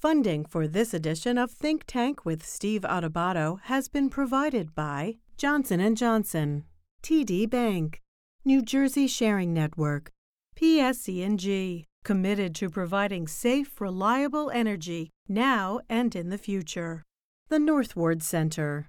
Funding 0.00 0.46
for 0.46 0.66
this 0.66 0.94
edition 0.94 1.36
of 1.36 1.50
Think 1.50 1.84
Tank 1.86 2.24
with 2.24 2.42
Steve 2.42 2.86
Adubato 2.88 3.60
has 3.64 3.88
been 3.88 4.08
provided 4.08 4.74
by 4.74 5.16
Johnson 5.36 5.94
& 5.94 5.96
Johnson, 5.96 6.64
TD 7.02 7.50
Bank, 7.50 8.00
New 8.42 8.62
Jersey 8.62 9.06
Sharing 9.06 9.52
Network, 9.52 10.10
PSE&G, 10.56 11.84
committed 12.02 12.54
to 12.54 12.70
providing 12.70 13.28
safe, 13.28 13.78
reliable 13.78 14.50
energy 14.52 15.10
now 15.28 15.80
and 15.90 16.16
in 16.16 16.30
the 16.30 16.38
future. 16.38 17.02
The 17.50 17.58
North 17.58 17.94
Ward 17.94 18.22
Center, 18.22 18.88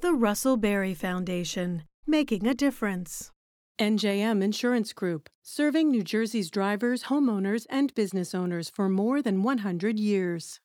the 0.00 0.14
Russell 0.14 0.56
Berrie 0.56 0.96
Foundation, 0.96 1.82
making 2.06 2.46
a 2.46 2.54
difference. 2.54 3.30
NJM 3.78 4.42
Insurance 4.42 4.92
Group, 4.92 5.28
serving 5.42 5.90
New 5.90 6.02
Jersey's 6.02 6.50
drivers, 6.50 7.04
homeowners, 7.04 7.66
and 7.68 7.94
business 7.94 8.34
owners 8.34 8.70
for 8.70 8.88
more 8.88 9.20
than 9.20 9.42
100 9.42 9.98
years. 9.98 10.60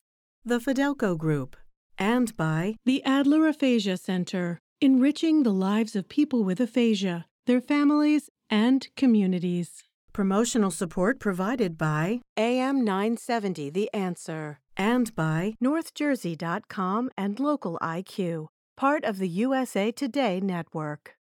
The 0.46 0.60
Fidelco 0.60 1.18
Group, 1.18 1.58
and 1.98 2.36
by 2.38 2.76
the 2.86 3.04
Adler 3.04 3.48
Aphasia 3.48 3.98
Center, 3.98 4.60
enriching 4.80 5.44
the 5.44 5.54
lives 5.54 5.96
of 5.96 6.08
people 6.08 6.44
with 6.44 6.60
aphasia, 6.60 7.26
their 7.46 7.62
families, 7.62 8.30
and 8.50 8.88
communities. 8.96 9.84
Promotional 10.14 10.72
support 10.72 11.20
provided 11.20 11.78
by 11.78 12.22
AM 12.38 12.84
970 12.84 13.70
The 13.70 13.94
Answer 13.94 14.60
and 14.78 15.14
by 15.16 15.56
NorthJersey.com 15.64 17.10
and 17.18 17.40
Local 17.40 17.78
IQ, 17.82 18.48
part 18.78 19.04
of 19.04 19.20
the 19.20 19.30
USA 19.30 19.92
Today 19.92 20.40
network. 20.40 21.16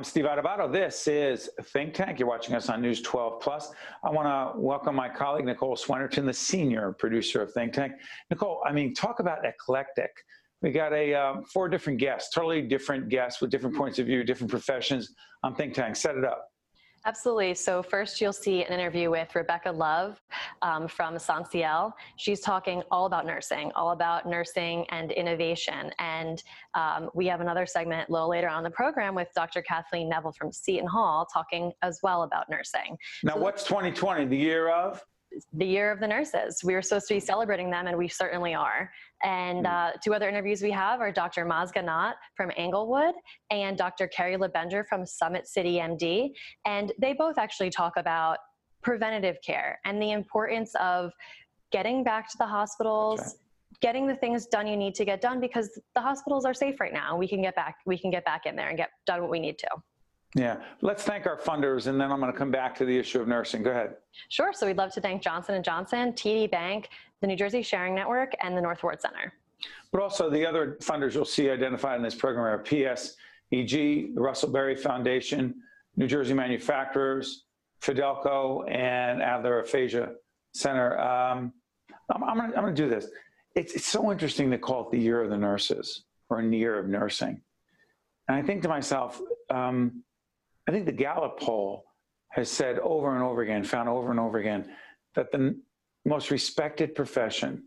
I'm 0.00 0.04
Steve 0.04 0.24
Adubato. 0.24 0.72
This 0.72 1.06
is 1.08 1.50
Think 1.62 1.92
Tank. 1.92 2.18
You're 2.18 2.26
watching 2.26 2.54
us 2.54 2.70
on 2.70 2.80
News 2.80 3.02
12 3.02 3.38
Plus. 3.38 3.70
I 4.02 4.08
want 4.08 4.28
to 4.28 4.58
welcome 4.58 4.94
my 4.94 5.10
colleague 5.10 5.44
Nicole 5.44 5.76
Swenerton, 5.76 6.24
the 6.24 6.32
senior 6.32 6.96
producer 6.98 7.42
of 7.42 7.52
Think 7.52 7.74
Tank. 7.74 7.92
Nicole, 8.30 8.62
I 8.66 8.72
mean, 8.72 8.94
talk 8.94 9.20
about 9.20 9.44
eclectic. 9.44 10.10
We 10.62 10.70
got 10.70 10.94
a 10.94 11.12
um, 11.12 11.44
four 11.44 11.68
different 11.68 11.98
guests, 11.98 12.32
totally 12.32 12.62
different 12.62 13.10
guests 13.10 13.42
with 13.42 13.50
different 13.50 13.76
points 13.76 13.98
of 13.98 14.06
view, 14.06 14.24
different 14.24 14.50
professions 14.50 15.12
on 15.42 15.54
Think 15.54 15.74
Tank. 15.74 15.94
Set 15.96 16.16
it 16.16 16.24
up. 16.24 16.49
Absolutely. 17.06 17.54
So 17.54 17.82
first 17.82 18.20
you'll 18.20 18.32
see 18.32 18.62
an 18.62 18.72
interview 18.72 19.10
with 19.10 19.34
Rebecca 19.34 19.72
Love 19.72 20.20
um, 20.60 20.86
from 20.86 21.16
SONSIEL. 21.16 21.92
She's 22.16 22.40
talking 22.40 22.82
all 22.90 23.06
about 23.06 23.24
nursing, 23.24 23.72
all 23.74 23.92
about 23.92 24.26
nursing 24.26 24.84
and 24.90 25.10
innovation. 25.12 25.90
And 25.98 26.42
um, 26.74 27.08
we 27.14 27.26
have 27.26 27.40
another 27.40 27.64
segment 27.64 28.08
a 28.08 28.12
little 28.12 28.28
later 28.28 28.48
on 28.48 28.62
the 28.62 28.70
program 28.70 29.14
with 29.14 29.28
Dr. 29.34 29.62
Kathleen 29.62 30.10
Neville 30.10 30.32
from 30.32 30.52
Seton 30.52 30.86
Hall 30.86 31.26
talking 31.32 31.72
as 31.82 32.00
well 32.02 32.24
about 32.24 32.50
nursing. 32.50 32.98
Now 33.22 33.34
so 33.34 33.40
what's 33.40 33.64
2020, 33.64 34.26
the 34.26 34.36
year 34.36 34.68
of? 34.68 35.02
The 35.52 35.64
year 35.64 35.92
of 35.92 36.00
the 36.00 36.06
nurses. 36.06 36.62
We 36.64 36.74
were 36.74 36.82
supposed 36.82 37.08
to 37.08 37.14
be 37.14 37.20
celebrating 37.20 37.70
them, 37.70 37.86
and 37.86 37.96
we 37.96 38.08
certainly 38.08 38.54
are. 38.54 38.90
And 39.22 39.60
hmm. 39.60 39.66
uh, 39.66 39.90
two 40.02 40.14
other 40.14 40.28
interviews 40.28 40.62
we 40.62 40.70
have 40.70 41.00
are 41.00 41.12
Dr. 41.12 41.44
Maz 41.44 41.72
Ganat 41.72 42.14
from 42.36 42.50
Englewood 42.56 43.14
and 43.50 43.76
Dr. 43.76 44.08
Kerry 44.08 44.36
LeBenger 44.36 44.86
from 44.88 45.06
Summit 45.06 45.46
City 45.46 45.74
MD. 45.74 46.30
And 46.64 46.92
they 46.98 47.12
both 47.12 47.38
actually 47.38 47.70
talk 47.70 47.94
about 47.96 48.38
preventative 48.82 49.36
care 49.44 49.78
and 49.84 50.00
the 50.00 50.12
importance 50.12 50.74
of 50.80 51.12
getting 51.70 52.02
back 52.02 52.28
to 52.30 52.38
the 52.38 52.46
hospitals. 52.46 53.36
Getting 53.80 54.06
the 54.06 54.16
things 54.16 54.44
done 54.44 54.66
you 54.66 54.76
need 54.76 54.94
to 54.96 55.06
get 55.06 55.22
done 55.22 55.40
because 55.40 55.80
the 55.94 56.02
hospitals 56.02 56.44
are 56.44 56.52
safe 56.52 56.80
right 56.80 56.92
now. 56.92 57.16
We 57.16 57.26
can 57.26 57.40
get 57.40 57.56
back. 57.56 57.76
We 57.86 57.96
can 57.96 58.10
get 58.10 58.26
back 58.26 58.44
in 58.44 58.54
there 58.54 58.68
and 58.68 58.76
get 58.76 58.90
done 59.06 59.22
what 59.22 59.30
we 59.30 59.40
need 59.40 59.58
to. 59.60 59.68
Yeah, 60.36 60.58
let's 60.80 61.02
thank 61.02 61.26
our 61.26 61.36
funders, 61.36 61.88
and 61.88 62.00
then 62.00 62.12
I'm 62.12 62.20
going 62.20 62.32
to 62.32 62.38
come 62.38 62.52
back 62.52 62.76
to 62.76 62.84
the 62.84 62.96
issue 62.96 63.20
of 63.20 63.26
nursing. 63.26 63.64
Go 63.64 63.70
ahead. 63.70 63.96
Sure. 64.28 64.52
So 64.52 64.66
we'd 64.66 64.76
love 64.76 64.92
to 64.92 65.00
thank 65.00 65.22
Johnson 65.22 65.60
& 65.62 65.64
Johnson, 65.64 66.12
TD 66.12 66.50
Bank, 66.50 66.88
the 67.20 67.26
New 67.26 67.36
Jersey 67.36 67.62
Sharing 67.62 67.96
Network, 67.96 68.32
and 68.40 68.56
the 68.56 68.60
North 68.60 68.82
Ward 68.82 69.00
Center. 69.00 69.32
But 69.90 70.02
also 70.02 70.30
the 70.30 70.46
other 70.46 70.78
funders 70.80 71.14
you'll 71.14 71.24
see 71.24 71.50
identified 71.50 71.96
in 71.96 72.02
this 72.02 72.14
program 72.14 72.44
are 72.46 72.62
PSEG, 72.62 74.14
the 74.14 74.20
Russell 74.20 74.50
Berrie 74.50 74.78
Foundation, 74.78 75.54
New 75.96 76.06
Jersey 76.06 76.34
Manufacturers, 76.34 77.44
Fidelco, 77.82 78.70
and 78.70 79.22
Adler 79.22 79.60
Aphasia 79.60 80.12
Center. 80.54 80.98
Um, 80.98 81.52
I'm, 82.14 82.40
I'm 82.40 82.52
going 82.52 82.74
to 82.74 82.82
do 82.82 82.88
this. 82.88 83.08
It's, 83.56 83.74
it's 83.74 83.86
so 83.86 84.12
interesting 84.12 84.50
to 84.52 84.58
call 84.58 84.84
it 84.86 84.92
the 84.92 84.98
year 84.98 85.22
of 85.22 85.30
the 85.30 85.36
nurses 85.36 86.04
or 86.28 86.38
a 86.38 86.46
year 86.46 86.78
of 86.78 86.88
nursing. 86.88 87.40
And 88.28 88.36
I 88.36 88.42
think 88.42 88.62
to 88.62 88.68
myself, 88.68 89.20
um, 89.50 90.04
I 90.70 90.72
think 90.72 90.86
the 90.86 90.92
Gallup 90.92 91.40
poll 91.40 91.84
has 92.28 92.48
said 92.48 92.78
over 92.78 93.12
and 93.12 93.24
over 93.24 93.42
again, 93.42 93.64
found 93.64 93.88
over 93.88 94.12
and 94.12 94.20
over 94.20 94.38
again, 94.38 94.70
that 95.16 95.32
the 95.32 95.58
most 96.04 96.30
respected 96.30 96.94
profession, 96.94 97.64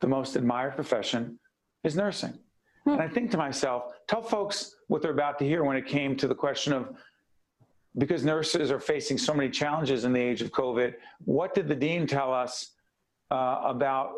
the 0.00 0.08
most 0.08 0.34
admired 0.34 0.74
profession 0.74 1.38
is 1.84 1.94
nursing. 1.94 2.36
Hmm. 2.82 2.90
And 2.90 3.02
I 3.02 3.06
think 3.06 3.30
to 3.30 3.36
myself, 3.36 3.92
tell 4.08 4.20
folks 4.20 4.74
what 4.88 5.00
they're 5.00 5.12
about 5.12 5.38
to 5.38 5.44
hear 5.44 5.62
when 5.62 5.76
it 5.76 5.86
came 5.86 6.16
to 6.16 6.26
the 6.26 6.34
question 6.34 6.72
of 6.72 6.96
because 7.96 8.24
nurses 8.24 8.72
are 8.72 8.80
facing 8.80 9.16
so 9.16 9.32
many 9.32 9.48
challenges 9.48 10.04
in 10.04 10.12
the 10.12 10.20
age 10.20 10.42
of 10.42 10.50
COVID, 10.50 10.94
what 11.24 11.54
did 11.54 11.68
the 11.68 11.74
dean 11.76 12.04
tell 12.04 12.34
us 12.34 12.72
uh, 13.30 13.60
about? 13.64 14.10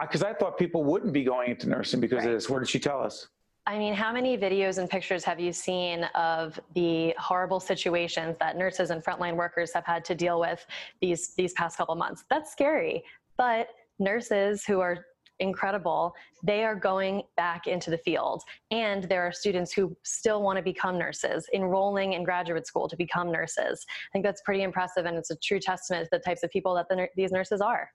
Because 0.00 0.24
I 0.24 0.34
thought 0.34 0.58
people 0.58 0.82
wouldn't 0.82 1.12
be 1.12 1.22
going 1.22 1.50
into 1.50 1.68
nursing 1.68 2.00
because 2.00 2.24
right. 2.24 2.28
of 2.28 2.32
this. 2.32 2.50
What 2.50 2.58
did 2.58 2.68
she 2.68 2.80
tell 2.80 3.00
us? 3.00 3.28
I 3.66 3.78
mean, 3.78 3.94
how 3.94 4.12
many 4.12 4.38
videos 4.38 4.78
and 4.78 4.88
pictures 4.88 5.22
have 5.24 5.38
you 5.38 5.52
seen 5.52 6.04
of 6.14 6.58
the 6.74 7.14
horrible 7.18 7.60
situations 7.60 8.36
that 8.40 8.56
nurses 8.56 8.90
and 8.90 9.04
frontline 9.04 9.36
workers 9.36 9.72
have 9.74 9.84
had 9.84 10.04
to 10.06 10.14
deal 10.14 10.40
with 10.40 10.64
these 11.00 11.34
these 11.34 11.52
past 11.52 11.76
couple 11.76 11.94
months? 11.94 12.24
That's 12.30 12.50
scary. 12.50 13.04
But 13.36 13.68
nurses 13.98 14.64
who 14.64 14.80
are 14.80 15.04
incredible, 15.40 16.14
they 16.42 16.64
are 16.64 16.74
going 16.74 17.22
back 17.36 17.66
into 17.66 17.90
the 17.90 17.98
field. 17.98 18.42
And 18.70 19.04
there 19.04 19.22
are 19.22 19.32
students 19.32 19.72
who 19.72 19.96
still 20.02 20.42
want 20.42 20.56
to 20.58 20.62
become 20.62 20.98
nurses, 20.98 21.48
enrolling 21.54 22.14
in 22.14 22.24
graduate 22.24 22.66
school 22.66 22.88
to 22.88 22.96
become 22.96 23.30
nurses. 23.32 23.86
I 23.88 24.12
think 24.12 24.24
that's 24.24 24.42
pretty 24.42 24.62
impressive, 24.62 25.06
and 25.06 25.16
it's 25.16 25.30
a 25.30 25.36
true 25.36 25.58
testament 25.58 26.04
to 26.04 26.18
the 26.18 26.18
types 26.18 26.42
of 26.42 26.50
people 26.50 26.74
that 26.74 26.88
the, 26.88 27.08
these 27.16 27.32
nurses 27.32 27.60
are. 27.60 27.90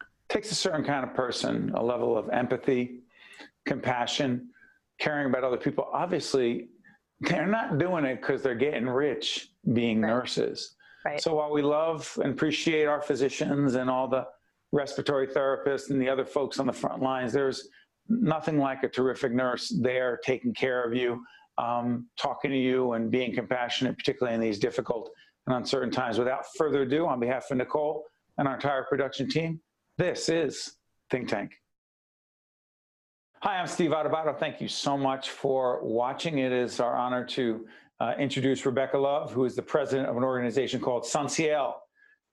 It 0.00 0.32
takes 0.32 0.50
a 0.50 0.54
certain 0.54 0.84
kind 0.84 1.04
of 1.04 1.14
person, 1.14 1.72
a 1.74 1.82
level 1.82 2.16
of 2.16 2.28
empathy, 2.28 3.00
compassion, 3.64 4.50
caring 5.00 5.26
about 5.26 5.44
other 5.44 5.56
people. 5.56 5.88
Obviously, 5.92 6.68
they're 7.20 7.46
not 7.46 7.78
doing 7.78 8.04
it 8.04 8.20
because 8.20 8.42
they're 8.42 8.54
getting 8.54 8.88
rich 8.88 9.48
being 9.72 10.00
right. 10.00 10.08
nurses. 10.08 10.76
Right. 11.04 11.20
So 11.20 11.34
while 11.34 11.50
we 11.50 11.62
love 11.62 12.10
and 12.22 12.32
appreciate 12.32 12.84
our 12.84 13.00
physicians 13.00 13.74
and 13.74 13.88
all 13.88 14.06
the 14.06 14.26
respiratory 14.72 15.26
therapists 15.26 15.90
and 15.90 16.00
the 16.00 16.08
other 16.08 16.24
folks 16.24 16.58
on 16.58 16.66
the 16.66 16.72
front 16.72 17.02
lines, 17.02 17.32
there's 17.32 17.68
nothing 18.08 18.58
like 18.58 18.82
a 18.82 18.88
terrific 18.88 19.32
nurse 19.32 19.74
there 19.80 20.20
taking 20.24 20.52
care 20.52 20.84
of 20.84 20.94
you, 20.94 21.22
um, 21.58 22.06
talking 22.18 22.50
to 22.50 22.58
you, 22.58 22.92
and 22.92 23.10
being 23.10 23.34
compassionate, 23.34 23.96
particularly 23.96 24.34
in 24.34 24.40
these 24.40 24.58
difficult 24.58 25.10
and 25.46 25.56
uncertain 25.56 25.90
times. 25.90 26.18
Without 26.18 26.44
further 26.56 26.82
ado, 26.82 27.06
on 27.06 27.18
behalf 27.18 27.50
of 27.50 27.56
Nicole 27.56 28.04
and 28.38 28.46
our 28.46 28.54
entire 28.54 28.84
production 28.84 29.28
team, 29.28 29.60
this 29.96 30.28
is 30.28 30.76
Think 31.10 31.28
Tank. 31.28 31.59
Hi, 33.42 33.56
I'm 33.56 33.66
Steve 33.66 33.92
Adubato. 33.92 34.38
Thank 34.38 34.60
you 34.60 34.68
so 34.68 34.98
much 34.98 35.30
for 35.30 35.82
watching. 35.82 36.40
It 36.40 36.52
is 36.52 36.78
our 36.78 36.94
honor 36.94 37.24
to 37.28 37.66
uh, 37.98 38.12
introduce 38.18 38.66
Rebecca 38.66 38.98
Love, 38.98 39.32
who 39.32 39.46
is 39.46 39.56
the 39.56 39.62
president 39.62 40.10
of 40.10 40.18
an 40.18 40.24
organization 40.24 40.78
called 40.78 41.06
SONSIEL 41.06 41.72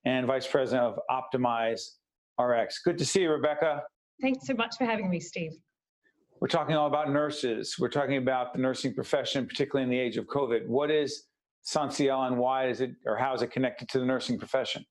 and 0.03 0.27
vice 0.27 0.45
president 0.45 0.83
of 0.83 0.99
Optimize 1.09 1.79
RX. 2.37 2.81
Good 2.83 2.97
to 2.97 3.05
see 3.05 3.21
you, 3.21 3.31
Rebecca. 3.31 3.83
Thanks 4.21 4.45
so 4.47 4.53
much 4.53 4.75
for 4.77 4.83
having 4.83 5.09
me, 5.09 5.21
Steve. 5.21 5.53
We're 6.41 6.49
talking 6.49 6.75
all 6.75 6.87
about 6.87 7.09
nurses. 7.09 7.77
We're 7.79 7.87
talking 7.87 8.17
about 8.17 8.51
the 8.51 8.59
nursing 8.59 8.93
profession, 8.93 9.47
particularly 9.47 9.85
in 9.85 9.89
the 9.89 9.97
age 9.97 10.17
of 10.17 10.25
COVID. 10.25 10.67
What 10.67 10.91
is 10.91 11.23
SONSIEL 11.63 12.27
and 12.27 12.37
why 12.37 12.67
is 12.67 12.81
it, 12.81 12.91
or 13.05 13.15
how 13.15 13.33
is 13.33 13.41
it 13.41 13.51
connected 13.51 13.87
to 13.89 13.99
the 13.99 14.05
nursing 14.05 14.37
profession? 14.37 14.85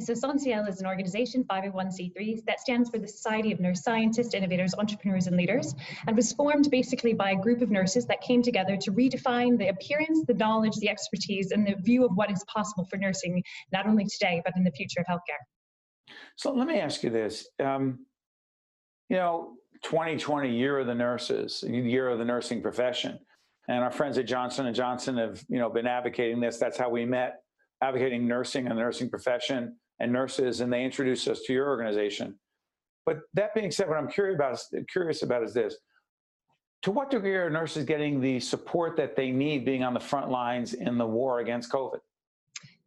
So 0.00 0.14
SONSIEL 0.14 0.68
is 0.68 0.80
an 0.80 0.86
organization, 0.86 1.44
501c3, 1.44 2.44
that 2.46 2.60
stands 2.60 2.88
for 2.88 2.98
the 2.98 3.08
Society 3.08 3.52
of 3.52 3.58
Nurse 3.58 3.82
Scientists, 3.82 4.32
Innovators, 4.32 4.74
Entrepreneurs, 4.78 5.26
and 5.26 5.36
Leaders, 5.36 5.74
and 6.06 6.14
was 6.14 6.32
formed 6.32 6.70
basically 6.70 7.14
by 7.14 7.32
a 7.32 7.36
group 7.36 7.62
of 7.62 7.70
nurses 7.70 8.06
that 8.06 8.20
came 8.20 8.42
together 8.42 8.76
to 8.76 8.92
redefine 8.92 9.58
the 9.58 9.68
appearance, 9.68 10.24
the 10.26 10.34
knowledge, 10.34 10.76
the 10.76 10.88
expertise, 10.88 11.50
and 11.50 11.66
the 11.66 11.74
view 11.82 12.04
of 12.04 12.12
what 12.14 12.30
is 12.30 12.44
possible 12.44 12.84
for 12.84 12.96
nursing, 12.96 13.42
not 13.72 13.86
only 13.86 14.04
today, 14.04 14.40
but 14.44 14.54
in 14.56 14.62
the 14.62 14.70
future 14.70 15.00
of 15.00 15.06
healthcare. 15.06 16.14
So 16.36 16.52
let 16.52 16.68
me 16.68 16.78
ask 16.78 17.02
you 17.02 17.10
this. 17.10 17.48
Um, 17.58 18.06
you 19.08 19.16
know, 19.16 19.54
2020, 19.82 20.56
year 20.56 20.78
of 20.78 20.86
the 20.86 20.94
nurses, 20.94 21.64
year 21.66 22.08
of 22.08 22.18
the 22.18 22.24
nursing 22.24 22.62
profession. 22.62 23.18
and 23.68 23.82
our 23.82 23.90
friends 23.90 24.16
at 24.16 24.26
Johnson 24.26 24.66
and 24.66 24.76
Johnson 24.76 25.16
have, 25.16 25.44
you 25.48 25.58
know, 25.58 25.68
been 25.68 25.86
advocating 25.86 26.40
this. 26.40 26.58
That's 26.58 26.78
how 26.78 26.88
we 26.88 27.04
met, 27.04 27.42
advocating 27.82 28.28
nursing 28.28 28.68
and 28.68 28.78
the 28.78 28.82
nursing 28.82 29.10
profession 29.10 29.76
and 30.00 30.12
nurses, 30.12 30.60
and 30.60 30.72
they 30.72 30.84
introduced 30.84 31.26
us 31.28 31.42
to 31.42 31.52
your 31.52 31.68
organization. 31.68 32.38
But 33.06 33.20
that 33.34 33.54
being 33.54 33.70
said, 33.70 33.88
what 33.88 33.98
I'm 33.98 34.08
curious 34.08 34.36
about 34.36 34.58
curious 34.90 35.22
about 35.22 35.42
is 35.42 35.54
this: 35.54 35.76
to 36.82 36.90
what 36.90 37.10
degree 37.10 37.34
are 37.36 37.50
nurses 37.50 37.84
getting 37.84 38.20
the 38.20 38.38
support 38.40 38.96
that 38.96 39.16
they 39.16 39.30
need 39.30 39.64
being 39.64 39.82
on 39.82 39.94
the 39.94 40.00
front 40.00 40.30
lines 40.30 40.74
in 40.74 40.98
the 40.98 41.06
war 41.06 41.40
against 41.40 41.72
COVID? 41.72 41.98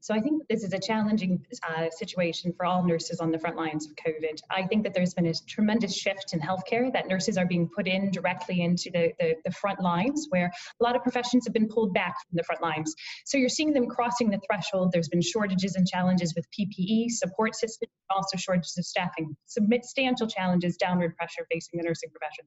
So 0.01 0.15
I 0.15 0.19
think 0.19 0.47
this 0.49 0.63
is 0.63 0.73
a 0.73 0.79
challenging 0.79 1.45
uh, 1.61 1.87
situation 1.91 2.51
for 2.57 2.65
all 2.65 2.83
nurses 2.83 3.19
on 3.19 3.31
the 3.31 3.37
front 3.37 3.55
lines 3.55 3.85
of 3.85 3.95
COVID. 3.95 4.39
I 4.49 4.63
think 4.63 4.81
that 4.83 4.95
there's 4.95 5.13
been 5.13 5.27
a 5.27 5.33
tremendous 5.47 5.95
shift 5.95 6.33
in 6.33 6.39
healthcare 6.39 6.91
that 6.91 7.07
nurses 7.07 7.37
are 7.37 7.45
being 7.45 7.69
put 7.69 7.87
in 7.87 8.09
directly 8.09 8.61
into 8.61 8.89
the, 8.89 9.13
the, 9.19 9.35
the, 9.45 9.51
front 9.51 9.79
lines 9.79 10.25
where 10.31 10.47
a 10.79 10.83
lot 10.83 10.95
of 10.95 11.03
professions 11.03 11.45
have 11.45 11.53
been 11.53 11.67
pulled 11.67 11.93
back 11.93 12.15
from 12.27 12.35
the 12.35 12.43
front 12.43 12.63
lines. 12.63 12.95
So 13.25 13.37
you're 13.37 13.47
seeing 13.47 13.73
them 13.73 13.85
crossing 13.85 14.31
the 14.31 14.39
threshold. 14.49 14.91
There's 14.91 15.07
been 15.07 15.21
shortages 15.21 15.75
and 15.75 15.87
challenges 15.87 16.33
with 16.35 16.47
PPE, 16.49 17.11
support 17.11 17.55
systems, 17.55 17.91
also 18.09 18.37
shortages 18.37 18.75
of 18.79 18.85
staffing, 18.85 19.37
substantial 19.45 20.25
challenges, 20.25 20.77
downward 20.77 21.15
pressure 21.15 21.45
facing 21.51 21.77
the 21.77 21.83
nursing 21.83 22.09
profession. 22.09 22.45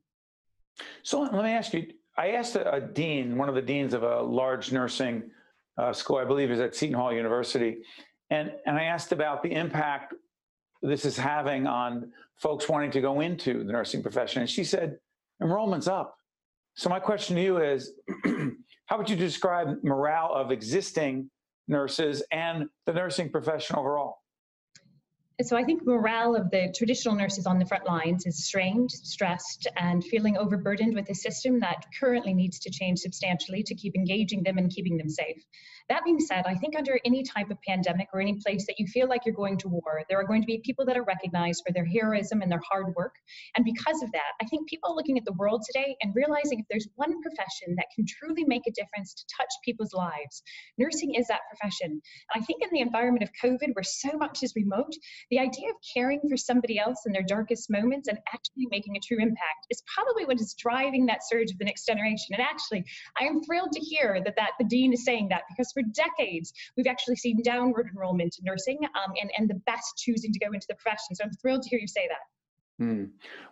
So 1.05 1.21
let 1.21 1.33
me 1.33 1.51
ask 1.51 1.73
you, 1.73 1.87
I 2.19 2.33
asked 2.33 2.57
a, 2.57 2.75
a 2.75 2.81
dean, 2.81 3.39
one 3.39 3.49
of 3.49 3.55
the 3.55 3.63
deans 3.63 3.95
of 3.95 4.03
a 4.03 4.23
large 4.23 4.73
nursing 4.73 5.31
uh, 5.79 5.93
school, 5.93 6.17
I 6.17 6.25
believe 6.25 6.51
is 6.51 6.61
at 6.61 6.75
Seton 6.75 6.95
Hall 6.95 7.13
University. 7.13 7.79
And, 8.31 8.53
and 8.67 8.77
I 8.77 8.85
asked 8.85 9.13
about 9.13 9.43
the 9.43 9.53
impact 9.53 10.15
this 10.83 11.05
is 11.05 11.17
having 11.17 11.67
on 11.67 12.13
folks 12.37 12.69
wanting 12.69 12.91
to 12.93 13.01
go 13.01 13.21
into 13.21 13.65
the 13.65 13.73
nursing 13.73 14.03
profession. 14.03 14.41
And 14.41 14.51
she 14.51 14.65
said, 14.65 14.99
enrollment's 15.43 15.89
up. 15.89 16.17
So 16.75 16.89
my 16.91 16.99
question 16.99 17.37
to 17.37 17.43
you 17.43 17.59
is, 17.59 17.93
how 18.87 18.99
would 18.99 19.09
you 19.09 19.17
describe 19.17 19.83
morale 19.83 20.33
of 20.35 20.51
existing 20.51 21.31
nurses 21.69 22.23
and 22.33 22.69
the 22.87 22.93
nursing 22.93 23.31
profession 23.31 23.77
overall? 23.77 24.19
So 25.43 25.57
I 25.57 25.65
think 25.65 25.85
morale 25.85 26.37
of 26.37 26.51
the 26.51 26.73
traditional 26.77 27.15
nurses 27.17 27.47
on 27.47 27.59
the 27.59 27.67
front 27.67 27.87
lines 27.87 28.25
is 28.25 28.45
strained, 28.45 28.91
stressed, 28.91 29.67
and 29.77 30.05
feeling 30.05 30.37
overburdened 30.37 30.95
with 30.95 31.11
a 31.11 31.15
system 31.15 31.59
that 31.61 31.87
currently 31.99 32.35
needs 32.35 32.61
to 32.61 32.71
change 32.71 33.01
substantially 33.01 33.65
to 33.65 33.75
keep 33.75 33.97
engaging 33.97 34.45
them 34.45 34.59
and 34.59 34.71
keeping 34.71 34.97
them 34.97 35.09
safe. 35.09 35.45
That 35.91 36.05
being 36.05 36.19
said, 36.19 36.45
I 36.47 36.55
think 36.55 36.77
under 36.77 36.99
any 37.05 37.23
type 37.23 37.51
of 37.51 37.59
pandemic 37.61 38.09
or 38.15 38.21
any 38.21 38.41
place 38.43 38.65
that 38.67 38.79
you 38.79 38.87
feel 38.87 39.07
like 39.07 39.27
you're 39.27 39.35
going 39.35 39.59
to 39.59 39.69
war, 39.69 40.03
there 40.09 40.19
are 40.19 40.27
going 40.27 40.41
to 40.41 40.47
be 40.47 40.63
people 40.65 40.87
that 40.87 40.97
are 40.97 41.05
recognized 41.05 41.63
for 41.67 41.75
their 41.75 41.85
heroism 41.85 42.41
and 42.41 42.51
their 42.51 42.63
hard 42.67 42.95
work. 42.97 43.15
And 43.55 43.67
because 43.67 44.03
of 44.03 44.11
that, 44.13 44.33
I 44.41 44.47
think 44.47 44.67
people 44.67 44.91
are 44.91 44.97
looking 44.97 45.19
at 45.19 45.27
the 45.27 45.35
world 45.35 45.63
today 45.67 45.95
and 46.01 46.15
realizing 46.15 46.61
if 46.61 46.67
there's 46.71 46.89
one 46.95 47.21
profession 47.21 47.75
that 47.77 47.89
can 47.95 48.07
truly 48.09 48.45
make 48.47 48.63
a 48.67 48.73
difference 48.73 49.13
to 49.13 49.25
touch 49.37 49.51
people's 49.63 49.93
lives, 49.93 50.43
nursing 50.79 51.15
is 51.15 51.27
that 51.27 51.41
profession. 51.51 51.91
And 51.91 52.01
I 52.35 52.41
think 52.41 52.63
in 52.63 52.71
the 52.73 52.81
environment 52.81 53.23
of 53.23 53.31
COVID, 53.43 53.75
where 53.75 53.83
so 53.83 54.17
much 54.17 54.43
is 54.43 54.55
remote, 54.57 54.95
the 55.31 55.39
idea 55.39 55.69
of 55.69 55.77
caring 55.93 56.21
for 56.31 56.39
somebody 56.39 56.79
else 56.79 57.03
in 57.05 57.13
their 57.13 57.23
darkest 57.29 57.69
moments 57.69 58.09
and 58.09 58.17
actually 58.33 58.69
making 58.71 58.97
a 58.97 59.01
true 59.01 59.19
impact 59.21 59.67
is 59.69 59.83
probably 59.95 60.25
what 60.25 60.41
is 60.41 60.55
driving 60.59 61.05
that 61.07 61.21
surge 61.29 61.51
of 61.51 61.59
the 61.59 61.67
next 61.67 61.85
generation. 61.85 62.33
And 62.33 62.41
actually, 62.41 62.85
I 63.21 63.25
am 63.25 63.43
thrilled 63.43 63.73
to 63.73 63.81
hear 63.81 64.23
that, 64.25 64.37
that 64.37 64.53
the 64.59 64.65
dean 64.65 64.95
is 64.95 65.05
saying 65.05 65.29
that 65.29 65.43
because 65.51 65.74
for 65.75 65.83
decades, 65.83 66.53
we've 66.77 66.87
actually 66.87 67.17
seen 67.17 67.43
downward 67.43 67.89
enrollment 67.93 68.37
in 68.39 68.45
nursing 68.45 68.79
um, 68.85 69.13
and, 69.21 69.31
and 69.37 69.51
the 69.51 69.61
best 69.67 69.99
choosing 69.99 70.33
to 70.33 70.39
go 70.39 70.53
into 70.53 70.67
the 70.69 70.75
profession. 70.75 71.15
So 71.15 71.25
I'm 71.25 71.33
thrilled 71.43 71.63
to 71.63 71.69
hear 71.69 71.79
you 71.79 71.89
say 71.89 72.09
that. 72.09 72.85
Hmm. 72.85 73.05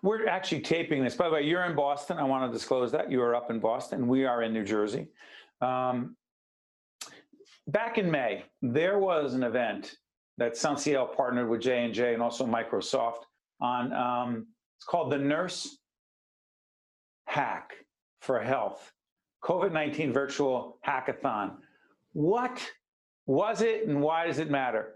We're 0.03 0.27
actually 0.27 0.63
taping 0.63 1.05
this. 1.05 1.15
By 1.15 1.29
the 1.29 1.35
way, 1.35 1.43
you're 1.43 1.65
in 1.65 1.77
Boston. 1.77 2.19
I 2.19 2.25
want 2.25 2.51
to 2.51 2.57
disclose 2.57 2.91
that. 2.93 3.11
You 3.11 3.23
are 3.23 3.35
up 3.35 3.51
in 3.51 3.61
Boston. 3.61 4.09
We 4.09 4.25
are 4.25 4.43
in 4.43 4.53
New 4.53 4.65
Jersey. 4.65 5.09
Um, 5.61 6.17
back 7.69 7.99
in 7.99 8.11
May, 8.11 8.45
there 8.63 8.99
was 8.99 9.35
an 9.35 9.45
event 9.45 9.95
that 10.39 10.57
SONSIEL 10.57 11.15
partnered 11.15 11.49
with 11.49 11.61
J&J 11.61 12.15
and 12.15 12.23
also 12.23 12.47
Microsoft 12.47 13.25
on, 13.61 13.93
um, 13.93 14.47
it's 14.77 14.85
called 14.85 15.13
the 15.13 15.19
Nurse 15.19 15.79
Hack 17.27 17.73
for 18.21 18.41
Health, 18.41 18.93
COVID-19 19.45 20.13
Virtual 20.13 20.79
Hackathon. 20.87 21.57
What 22.13 22.61
was 23.27 23.63
it 23.63 23.87
and 23.87 24.01
why 24.03 24.27
does 24.27 24.39
it 24.39 24.51
matter? 24.51 24.95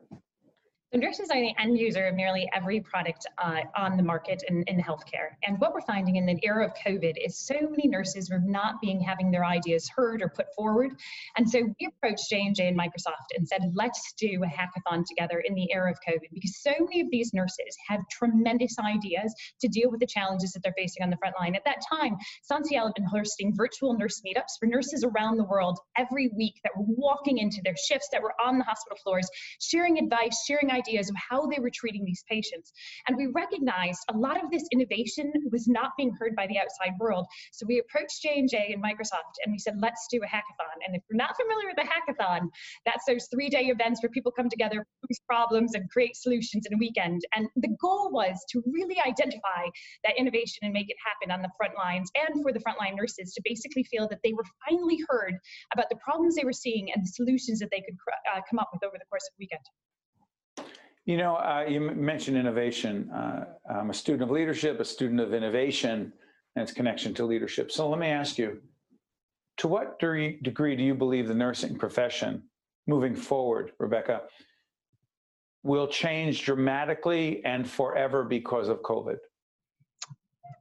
Nurses 0.97 1.29
are 1.31 1.39
the 1.39 1.53
end 1.61 1.79
user 1.79 2.07
of 2.07 2.15
nearly 2.15 2.49
every 2.55 2.81
product 2.81 3.27
uh, 3.37 3.61
on 3.77 3.99
the 3.99 4.03
market 4.03 4.43
in, 4.49 4.63
in 4.63 4.81
healthcare. 4.81 5.37
And 5.45 5.61
what 5.61 5.75
we're 5.75 5.83
finding 5.83 6.17
in 6.17 6.25
the 6.25 6.39
era 6.43 6.65
of 6.65 6.73
COVID 6.75 7.15
is 7.23 7.37
so 7.37 7.55
many 7.61 7.87
nurses 7.87 8.31
were 8.31 8.39
not 8.39 8.81
being 8.81 8.99
having 9.01 9.31
their 9.31 9.45
ideas 9.45 9.91
heard 9.95 10.23
or 10.23 10.31
put 10.31 10.47
forward. 10.55 10.93
And 11.37 11.49
so 11.49 11.61
we 11.79 11.87
approached 11.87 12.31
J&J 12.31 12.69
and 12.69 12.79
Microsoft 12.79 13.37
and 13.37 13.47
said, 13.47 13.61
let's 13.75 14.15
do 14.19 14.43
a 14.43 14.47
hackathon 14.47 15.05
together 15.07 15.41
in 15.41 15.55
the 15.55 15.71
era 15.71 15.91
of 15.91 15.99
COVID 16.09 16.29
because 16.33 16.63
so 16.63 16.73
many 16.81 17.03
of 17.03 17.11
these 17.11 17.35
nurses 17.35 17.77
have 17.89 18.01
tremendous 18.11 18.79
ideas 18.79 19.35
to 19.61 19.69
deal 19.69 19.91
with 19.91 20.01
the 20.01 20.07
challenges 20.07 20.53
that 20.53 20.63
they're 20.63 20.75
facing 20.79 21.03
on 21.03 21.11
the 21.11 21.19
front 21.19 21.35
line. 21.39 21.55
At 21.55 21.65
that 21.67 21.83
time, 21.93 22.17
SONSIEL 22.45 22.87
had 22.87 22.95
been 22.95 23.05
hosting 23.05 23.55
virtual 23.55 23.99
nurse 23.99 24.23
meetups 24.27 24.59
for 24.59 24.67
nurses 24.67 25.05
around 25.05 25.37
the 25.37 25.45
world 25.45 25.79
every 25.97 26.31
week 26.35 26.55
that 26.65 26.73
were 26.75 26.87
walking 26.89 27.37
into 27.37 27.61
their 27.63 27.77
shifts, 27.77 28.09
that 28.13 28.23
were 28.23 28.35
on 28.43 28.57
the 28.57 28.65
hospital 28.65 28.97
floors, 29.03 29.29
sharing 29.61 29.99
advice, 29.99 30.43
sharing 30.47 30.71
ideas 30.71 30.86
of 30.95 31.17
how 31.17 31.47
they 31.47 31.59
were 31.59 31.71
treating 31.71 32.05
these 32.05 32.25
patients. 32.29 32.73
And 33.07 33.17
we 33.17 33.27
recognized 33.27 34.01
a 34.09 34.17
lot 34.17 34.43
of 34.43 34.51
this 34.51 34.65
innovation 34.73 35.33
was 35.51 35.67
not 35.67 35.91
being 35.97 36.15
heard 36.19 36.37
by 36.37 36.47
the 36.47 36.59
outside 36.59 36.95
world. 37.01 37.27
So 37.53 37.67
we 37.67 37.81
approached 37.81 38.23
J&J 38.23 38.73
and 38.73 38.83
Microsoft 38.83 39.43
and 39.45 39.53
we 39.53 39.59
said, 39.59 39.75
let's 39.81 40.07
do 40.11 40.21
a 40.23 40.27
hackathon. 40.27 40.79
And 40.87 40.95
if 40.95 41.03
you're 41.09 41.17
not 41.17 41.35
familiar 41.37 41.67
with 41.69 41.85
a 41.85 41.89
hackathon, 41.89 42.49
that's 42.85 43.05
those 43.07 43.29
three-day 43.33 43.67
events 43.67 44.03
where 44.03 44.11
people 44.11 44.33
come 44.33 44.49
together, 44.49 44.87
pose 45.03 45.21
problems, 45.27 45.75
and 45.75 45.91
create 45.91 46.17
solutions 46.17 46.67
in 46.67 46.75
a 46.75 46.79
weekend. 46.79 47.23
And 47.35 47.49
the 47.57 47.75
goal 47.81 48.11
was 48.13 48.39
to 48.51 48.63
really 48.67 48.99
identify 49.05 49.67
that 50.05 50.17
innovation 50.17 50.61
and 50.63 50.73
make 50.73 50.89
it 50.89 50.97
happen 51.05 51.33
on 51.33 51.43
the 51.43 51.51
front 51.57 51.75
lines 51.77 52.11
and 52.15 52.43
for 52.43 52.53
the 52.53 52.61
frontline 52.61 52.97
nurses 52.97 53.33
to 53.35 53.43
basically 53.45 53.85
feel 53.85 54.09
that 54.09 54.21
they 54.23 54.33
were 54.33 54.45
finally 54.69 54.99
heard 55.09 55.35
about 55.73 55.87
the 55.91 55.97
problems 55.97 56.37
they 56.37 56.45
were 56.45 56.53
seeing 56.53 56.93
and 56.93 57.03
the 57.03 57.09
solutions 57.09 57.59
that 57.59 57.71
they 57.71 57.81
could 57.81 57.97
uh, 58.33 58.41
come 58.49 58.59
up 58.59 58.71
with 58.73 58.85
over 58.85 58.97
the 58.99 59.07
course 59.11 59.25
of 59.29 59.33
the 59.39 59.45
weekend. 59.45 59.65
You 61.07 61.17
know, 61.17 61.37
uh, 61.37 61.65
you 61.69 61.81
mentioned 61.81 62.37
innovation. 62.37 63.09
Uh, 63.11 63.45
I'm 63.71 63.91
a 63.91 63.95
student 63.95 64.25
of 64.25 64.31
leadership, 64.31 64.81
a 64.81 64.85
student 64.85 65.21
of 65.21 65.33
innovation, 65.33 66.13
and 66.57 66.63
its 66.65 66.73
connection 66.73 67.15
to 67.15 67.25
leadership. 67.25 67.71
So 67.71 67.89
let 67.89 68.01
me 68.01 68.09
ask 68.09 68.37
you, 68.39 68.61
to 69.59 69.69
what 69.69 70.01
degree, 70.01 70.41
degree 70.43 70.75
do 70.75 70.83
you 70.83 70.97
believe 70.97 71.29
the 71.29 71.35
nursing 71.35 71.79
profession 71.79 72.43
moving 72.89 73.15
forward, 73.15 73.71
Rebecca, 73.79 74.23
will 75.63 75.87
change 75.87 76.45
dramatically 76.45 77.45
and 77.45 77.71
forever 77.71 78.25
because 78.25 78.69
of 78.69 78.83
COVID? 78.83 79.19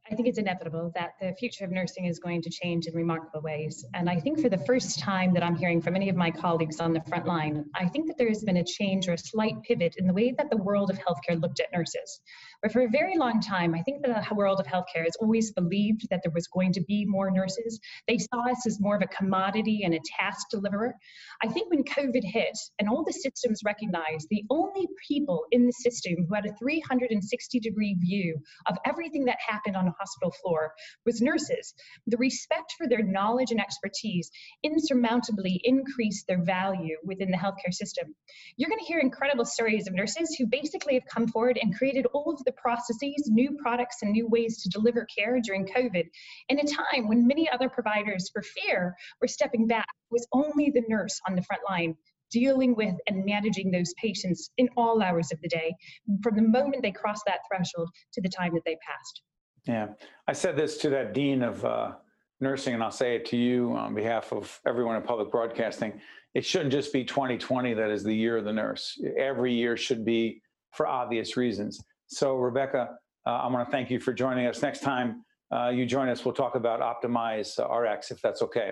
I 0.10 0.14
think 0.14 0.28
it's 0.28 0.38
inevitable 0.38 0.92
that 0.94 1.14
the 1.20 1.34
future 1.34 1.66
of 1.66 1.72
nursing 1.72 2.06
is 2.06 2.20
going 2.20 2.44
to 2.44 2.50
change 2.50 2.86
in 2.86 2.94
remarkable 2.94 3.42
ways. 3.42 3.84
And 3.96 4.08
I 4.08 4.20
think 4.20 4.40
for 4.40 4.50
the 4.50 4.58
first 4.60 5.00
time 5.00 5.34
that 5.34 5.42
I'm 5.42 5.56
hearing 5.56 5.82
from 5.82 5.96
any 5.96 6.10
of 6.10 6.16
my 6.16 6.30
colleagues 6.30 6.80
on 6.80 6.94
the 6.94 7.02
front 7.08 7.26
line, 7.26 7.66
I 7.74 7.88
think 7.88 8.06
that 8.08 8.18
there 8.18 8.28
has 8.28 8.44
been 8.44 8.58
a 8.58 8.64
change 8.64 9.10
or 9.10 9.14
a 9.14 9.18
slight 9.18 9.56
pivot 9.64 9.96
in 9.98 10.06
the 10.06 10.14
way 10.14 10.32
that 10.38 10.52
the 10.52 10.58
world 10.58 10.92
of 10.92 11.00
healthcare 11.00 11.42
looked 11.42 11.60
at 11.60 11.74
nurses. 11.74 12.22
Where 12.62 12.70
for 12.70 12.82
a 12.82 12.90
very 12.90 13.18
long 13.18 13.42
time, 13.42 13.76
I 13.76 13.82
think 13.82 14.02
the 14.02 14.24
world 14.34 14.60
of 14.60 14.66
healthcare 14.66 15.04
has 15.04 15.16
always 15.20 15.52
believed 15.52 16.08
that 16.10 16.22
there 16.24 16.32
was 16.34 16.48
going 16.48 16.74
to 16.74 16.82
be 16.82 17.06
more 17.06 17.32
nurses. 17.32 17.80
They 18.08 18.18
saw 18.18 18.50
us 18.50 18.66
as 18.66 18.80
more 18.80 18.96
of 18.96 19.02
a 19.02 19.08
commodity 19.08 19.82
and 19.84 19.94
a 19.94 20.00
task 20.20 20.48
deliverer. 20.50 20.96
I 21.44 21.48
think 21.48 21.70
when 21.70 21.84
COVID 21.84 22.24
hit 22.24 22.58
and 22.80 22.90
all 22.90 23.04
the 23.04 23.14
systems 23.14 23.62
recognized 23.66 24.28
the 24.30 24.44
only 24.50 24.88
people 25.08 25.46
in 25.52 25.66
the 25.66 25.72
system 25.72 26.26
who 26.28 26.34
had 26.34 26.46
a 26.46 26.56
360 26.58 27.60
degree 27.60 27.96
view 28.00 28.38
of 28.68 28.78
everything 28.86 29.26
that 29.26 29.38
happened 29.46 29.76
on 29.76 29.88
a 29.88 29.96
hospital 29.98 30.32
floor 30.42 30.74
was 31.06 31.22
nurses. 31.22 31.74
The 32.08 32.18
respect 32.18 32.74
for 32.78 32.88
their 32.88 33.04
knowledge 33.04 33.52
and 33.52 33.60
expertise 33.60 34.30
insurmountably 34.64 35.62
increased 35.64 36.26
their 36.28 36.44
value 36.44 36.98
within 37.04 37.32
the 37.32 37.38
healthcare 37.38 37.74
system. 37.74 38.16
You're 38.58 38.70
going 38.70 38.80
to 38.80 38.86
hear 38.86 39.00
incredible 39.00 39.46
stories 39.46 39.88
of 39.88 39.94
nurses 39.94 40.36
who 40.38 40.48
basically 40.48 40.94
have 40.96 41.06
come 41.06 41.28
forward 41.28 41.60
and 41.62 41.76
created 41.76 42.06
all 42.14 42.34
of 42.34 42.44
the 42.46 42.52
processes, 42.54 43.30
new 43.30 43.58
products, 43.62 43.98
and 44.02 44.12
new 44.12 44.28
ways 44.28 44.62
to 44.64 44.70
deliver 44.70 45.06
care 45.06 45.40
during 45.42 45.66
COVID 45.66 46.06
in 46.50 46.60
a 46.60 46.64
time 46.64 47.08
when 47.08 47.28
many 47.28 47.50
other 47.50 47.70
providers, 47.70 48.30
for 48.32 48.42
fear, 48.42 48.96
were 49.22 49.28
stepping 49.28 49.68
back. 49.68 49.88
It 50.12 50.14
was 50.14 50.28
only 50.32 50.72
the 50.72 50.84
nurse 50.88 51.20
on 51.28 51.36
the 51.36 51.44
front 51.44 51.64
line 51.70 51.96
dealing 52.32 52.76
with 52.76 52.96
and 53.08 53.24
managing 53.24 53.72
those 53.72 53.94
patients 54.02 54.50
in 54.58 54.68
all 54.76 55.02
hours 55.02 55.32
of 55.32 55.40
the 55.42 55.48
day, 55.48 55.74
from 56.22 56.36
the 56.36 56.42
moment 56.42 56.82
they 56.82 56.92
crossed 56.92 57.24
that 57.26 57.40
threshold 57.48 57.90
to 58.14 58.22
the 58.22 58.30
time 58.30 58.54
that 58.54 58.64
they 58.66 58.78
passed. 58.86 59.22
Yeah, 59.68 59.88
I 60.28 60.34
said 60.34 60.56
this 60.56 60.78
to 60.80 60.90
that 60.90 61.14
dean 61.14 61.42
of 61.44 61.64
uh, 61.66 61.94
nursing, 62.40 62.74
and 62.74 62.84
I'll 62.84 62.92
say 62.92 63.16
it 63.16 63.26
to 63.28 63.38
you 63.38 63.74
on 63.74 63.96
behalf 63.96 64.32
of 64.32 64.60
everyone 64.68 64.96
in 64.96 65.02
public 65.02 65.32
broadcasting. 65.32 66.00
It 66.34 66.46
shouldn't 66.46 66.72
just 66.72 66.92
be 66.92 67.04
2020 67.04 67.74
that 67.76 67.90
is 67.90 68.04
the 68.04 68.14
year 68.14 68.38
of 68.38 68.46
the 68.46 68.54
nurse. 68.54 69.00
Every 69.18 69.54
year 69.54 69.78
should 69.78 70.04
be 70.04 70.42
for 70.74 70.88
obvious 70.88 71.38
reasons. 71.38 71.82
So, 72.08 72.36
Rebecca, 72.36 72.98
uh, 73.26 73.30
I 73.30 73.48
want 73.48 73.68
to 73.68 73.72
thank 73.72 73.90
you 73.90 74.00
for 74.00 74.14
joining 74.14 74.46
us. 74.48 74.62
Next 74.62 74.82
time 74.82 75.24
uh, 75.52 75.70
you 75.70 75.86
join 75.86 76.10
us, 76.10 76.24
we'll 76.26 76.34
talk 76.34 76.56
about 76.56 76.82
Optimize 76.82 77.58
RX, 77.58 78.12
if 78.12 78.22
that's 78.22 78.42
okay. 78.42 78.72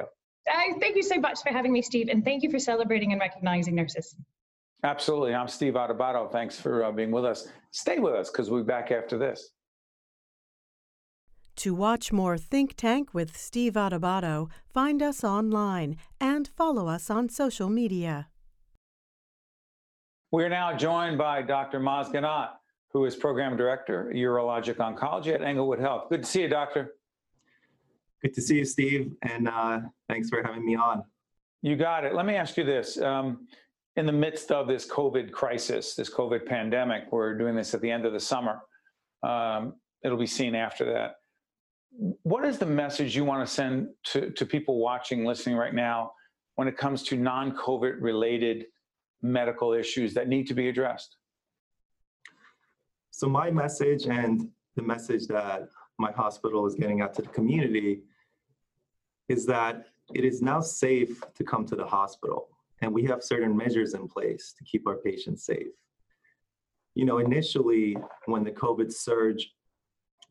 Uh, 0.49 0.53
thank 0.79 0.95
you 0.95 1.03
so 1.03 1.19
much 1.19 1.41
for 1.41 1.49
having 1.49 1.71
me, 1.71 1.81
Steve, 1.81 2.09
and 2.09 2.23
thank 2.23 2.43
you 2.43 2.51
for 2.51 2.59
celebrating 2.59 3.11
and 3.11 3.21
recognizing 3.21 3.75
nurses. 3.75 4.15
Absolutely. 4.83 5.33
I'm 5.33 5.47
Steve 5.47 5.75
Adubato. 5.75 6.29
Thanks 6.29 6.59
for 6.59 6.83
uh, 6.83 6.91
being 6.91 7.11
with 7.11 7.23
us. 7.23 7.47
Stay 7.71 7.99
with 7.99 8.13
us 8.13 8.29
because 8.29 8.49
we'll 8.49 8.63
be 8.63 8.67
back 8.67 8.91
after 8.91 9.17
this. 9.17 9.49
To 11.57 11.73
watch 11.73 12.11
more 12.11 12.37
Think 12.37 12.75
Tank 12.75 13.13
with 13.13 13.37
Steve 13.37 13.73
Adubato, 13.73 14.49
find 14.73 15.01
us 15.01 15.23
online 15.23 15.97
and 16.19 16.49
follow 16.57 16.87
us 16.87 17.09
on 17.09 17.29
social 17.29 17.69
media. 17.69 18.27
We 20.31 20.43
are 20.43 20.49
now 20.49 20.75
joined 20.75 21.19
by 21.19 21.43
Dr. 21.43 21.79
Maz 21.79 22.11
Ganat, 22.11 22.49
who 22.93 23.05
is 23.05 23.15
Program 23.15 23.57
Director, 23.57 24.11
Urologic 24.13 24.75
Oncology 24.75 25.33
at 25.33 25.41
Englewood 25.41 25.79
Health. 25.79 26.09
Good 26.09 26.23
to 26.23 26.29
see 26.29 26.43
you, 26.43 26.47
Doctor. 26.47 26.93
Good 28.21 28.35
to 28.35 28.41
see 28.41 28.59
you, 28.59 28.65
Steve, 28.65 29.13
and 29.23 29.49
uh, 29.49 29.79
thanks 30.07 30.29
for 30.29 30.43
having 30.43 30.65
me 30.65 30.75
on. 30.75 31.03
You 31.61 31.75
got 31.75 32.05
it. 32.05 32.13
Let 32.13 32.25
me 32.25 32.35
ask 32.35 32.55
you 32.55 32.63
this. 32.63 33.01
Um, 33.01 33.47
in 33.95 34.05
the 34.05 34.11
midst 34.11 34.51
of 34.51 34.67
this 34.67 34.87
COVID 34.87 35.31
crisis, 35.31 35.95
this 35.95 36.09
COVID 36.09 36.45
pandemic, 36.45 37.11
we're 37.11 37.37
doing 37.37 37.55
this 37.55 37.73
at 37.73 37.81
the 37.81 37.91
end 37.91 38.05
of 38.05 38.13
the 38.13 38.19
summer. 38.19 38.61
Um, 39.23 39.75
it'll 40.03 40.17
be 40.17 40.27
seen 40.27 40.55
after 40.55 40.85
that. 40.93 41.15
What 42.23 42.45
is 42.45 42.57
the 42.57 42.65
message 42.65 43.15
you 43.15 43.23
want 43.23 43.47
to 43.47 43.53
send 43.53 43.87
to, 44.05 44.31
to 44.31 44.45
people 44.45 44.79
watching, 44.79 45.25
listening 45.25 45.55
right 45.55 45.73
now 45.73 46.11
when 46.55 46.67
it 46.67 46.77
comes 46.77 47.03
to 47.03 47.17
non 47.17 47.55
COVID 47.55 47.97
related 47.99 48.65
medical 49.21 49.73
issues 49.73 50.13
that 50.15 50.27
need 50.27 50.47
to 50.47 50.53
be 50.53 50.69
addressed? 50.69 51.17
So, 53.15 53.29
my 53.29 53.51
message 53.51 54.07
and 54.07 54.49
the 54.75 54.81
message 54.81 55.27
that 55.27 55.69
my 55.99 56.11
hospital 56.11 56.65
is 56.65 56.73
getting 56.73 57.01
out 57.01 57.13
to 57.13 57.21
the 57.21 57.27
community 57.27 58.01
is 59.29 59.45
that 59.45 59.85
it 60.15 60.25
is 60.25 60.41
now 60.41 60.61
safe 60.61 61.21
to 61.35 61.43
come 61.43 61.63
to 61.67 61.75
the 61.75 61.85
hospital, 61.85 62.49
and 62.81 62.91
we 62.91 63.03
have 63.03 63.23
certain 63.23 63.55
measures 63.55 63.93
in 63.93 64.07
place 64.07 64.55
to 64.57 64.63
keep 64.63 64.87
our 64.87 64.95
patients 64.95 65.45
safe. 65.45 65.67
You 66.95 67.05
know, 67.05 67.19
initially, 67.19 67.95
when 68.25 68.43
the 68.43 68.51
COVID 68.51 68.91
surge 68.91 69.53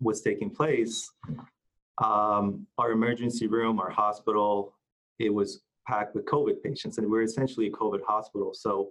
was 0.01 0.21
taking 0.21 0.51
place, 0.51 1.09
um, 2.03 2.67
our 2.79 2.91
emergency 2.91 3.47
room, 3.47 3.79
our 3.79 3.91
hospital, 3.91 4.75
it 5.21 5.33
was 5.33 5.63
packed 5.87 6.17
with 6.17 6.25
COVID 6.25 6.61
patients, 6.65 6.99
and 6.99 7.09
we're 7.09 7.23
essentially 7.23 7.69
a 7.69 7.71
COVID 7.71 8.01
hospital. 8.05 8.51
So 8.55 8.91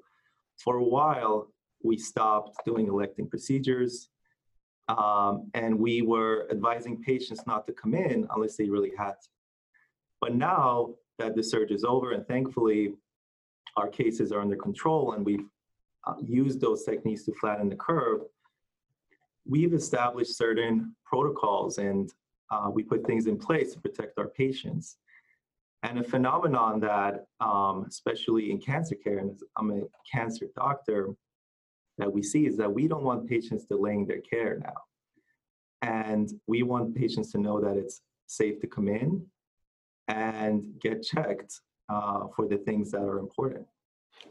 for 0.56 0.78
a 0.78 0.84
while, 0.84 1.52
we 1.84 1.98
stopped 1.98 2.58
doing 2.66 2.88
electing 2.88 3.28
procedures, 3.28 4.10
um, 4.88 5.50
and 5.54 5.78
we 5.78 6.02
were 6.02 6.48
advising 6.52 7.02
patients 7.02 7.42
not 7.48 7.66
to 7.68 7.74
come 7.74 7.94
in 7.94 8.28
unless 8.36 8.56
they 8.58 8.70
really 8.70 8.92
had 8.98 9.12
to. 9.12 9.30
But 10.20 10.36
now 10.36 10.96
that 11.20 11.36
the 11.36 11.44
surge 11.44 11.72
is 11.72 11.84
over, 11.84 12.12
and 12.12 12.28
thankfully 12.28 12.94
our 13.78 13.88
cases 13.88 14.32
are 14.32 14.42
under 14.42 14.56
control, 14.56 15.14
and 15.14 15.26
we've 15.26 15.46
uh, 16.06 16.16
used 16.22 16.60
those 16.60 16.84
techniques 16.84 17.24
to 17.24 17.34
flatten 17.34 17.70
the 17.70 17.76
curve, 17.76 18.22
we've 19.46 19.74
established 19.74 20.38
certain 20.38 20.96
protocols 21.06 21.78
and 21.78 22.14
uh, 22.52 22.70
we 22.72 22.84
put 22.84 23.06
things 23.06 23.28
in 23.28 23.38
place 23.38 23.74
to 23.74 23.80
protect 23.80 24.18
our 24.20 24.28
patients. 24.28 24.98
And 25.84 25.98
a 26.00 26.04
phenomenon 26.04 26.80
that, 26.82 27.26
um, 27.40 27.86
especially 27.88 28.52
in 28.52 28.60
cancer 28.60 28.96
care, 28.96 29.18
and 29.18 29.40
I'm 29.58 29.72
a 29.72 29.82
cancer 30.12 30.48
doctor, 30.56 31.16
that 32.02 32.12
we 32.12 32.24
see 32.24 32.48
is 32.48 32.58
that 32.58 32.74
we 32.74 32.88
don't 32.88 33.04
want 33.04 33.30
patients 33.30 33.64
delaying 33.66 34.08
their 34.08 34.22
care 34.22 34.60
now. 34.60 34.74
And 35.84 36.28
we 36.48 36.64
want 36.64 36.96
patients 36.96 37.32
to 37.34 37.38
know 37.38 37.62
that 37.62 37.78
it's 37.78 38.02
safe 38.26 38.60
to 38.62 38.68
come 38.68 38.88
in 38.88 39.24
and 40.08 40.64
get 40.82 41.04
checked 41.04 41.60
uh, 41.90 42.22
for 42.36 42.48
the 42.48 42.58
things 42.58 42.90
that 42.92 43.04
are 43.04 43.20
important. 43.20 43.68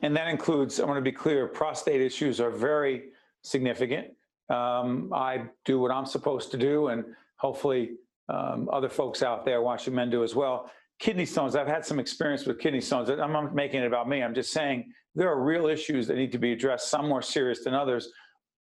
And 0.03 0.17
that 0.17 0.27
includes, 0.27 0.81
I 0.81 0.85
want 0.85 0.99
to 0.99 1.03
be 1.03 1.13
clear, 1.13 1.47
prostate 1.47 2.01
issues 2.01 2.41
are 2.41 2.51
very 2.51 3.11
significant. 3.43 4.09
Um, 4.49 5.13
I 5.15 5.45
do 5.65 5.79
what 5.79 5.93
I'm 5.93 6.07
supposed 6.07 6.51
to 6.51 6.57
do, 6.57 6.89
and 6.89 7.05
hopefully 7.37 7.93
um, 8.29 8.69
other 8.73 8.89
folks 8.89 9.23
out 9.23 9.45
there 9.45 9.63
watching 9.63 9.95
men 9.95 10.11
do 10.11 10.25
as 10.25 10.35
well. 10.35 10.71
Kidney 10.99 11.25
stones, 11.25 11.55
I've 11.55 11.69
had 11.69 11.87
some 11.87 12.01
experience 12.01 12.47
with 12.47 12.59
kidney 12.59 12.81
stones. 12.81 13.09
I'm 13.11 13.33
not 13.33 13.55
making 13.55 13.83
it 13.83 13.87
about 13.87 14.09
me. 14.09 14.25
I'm 14.25 14.35
just 14.35 14.53
saying 14.53 14.93
there 15.15 15.29
are 15.29 15.43
real 15.43 15.67
issues 15.67 16.07
that 16.07 16.17
need 16.17 16.33
to 16.33 16.39
be 16.39 16.53
addressed, 16.53 16.91
some 16.91 17.09
more 17.09 17.23
serious 17.23 17.65
than 17.65 17.75
others. 17.75 18.11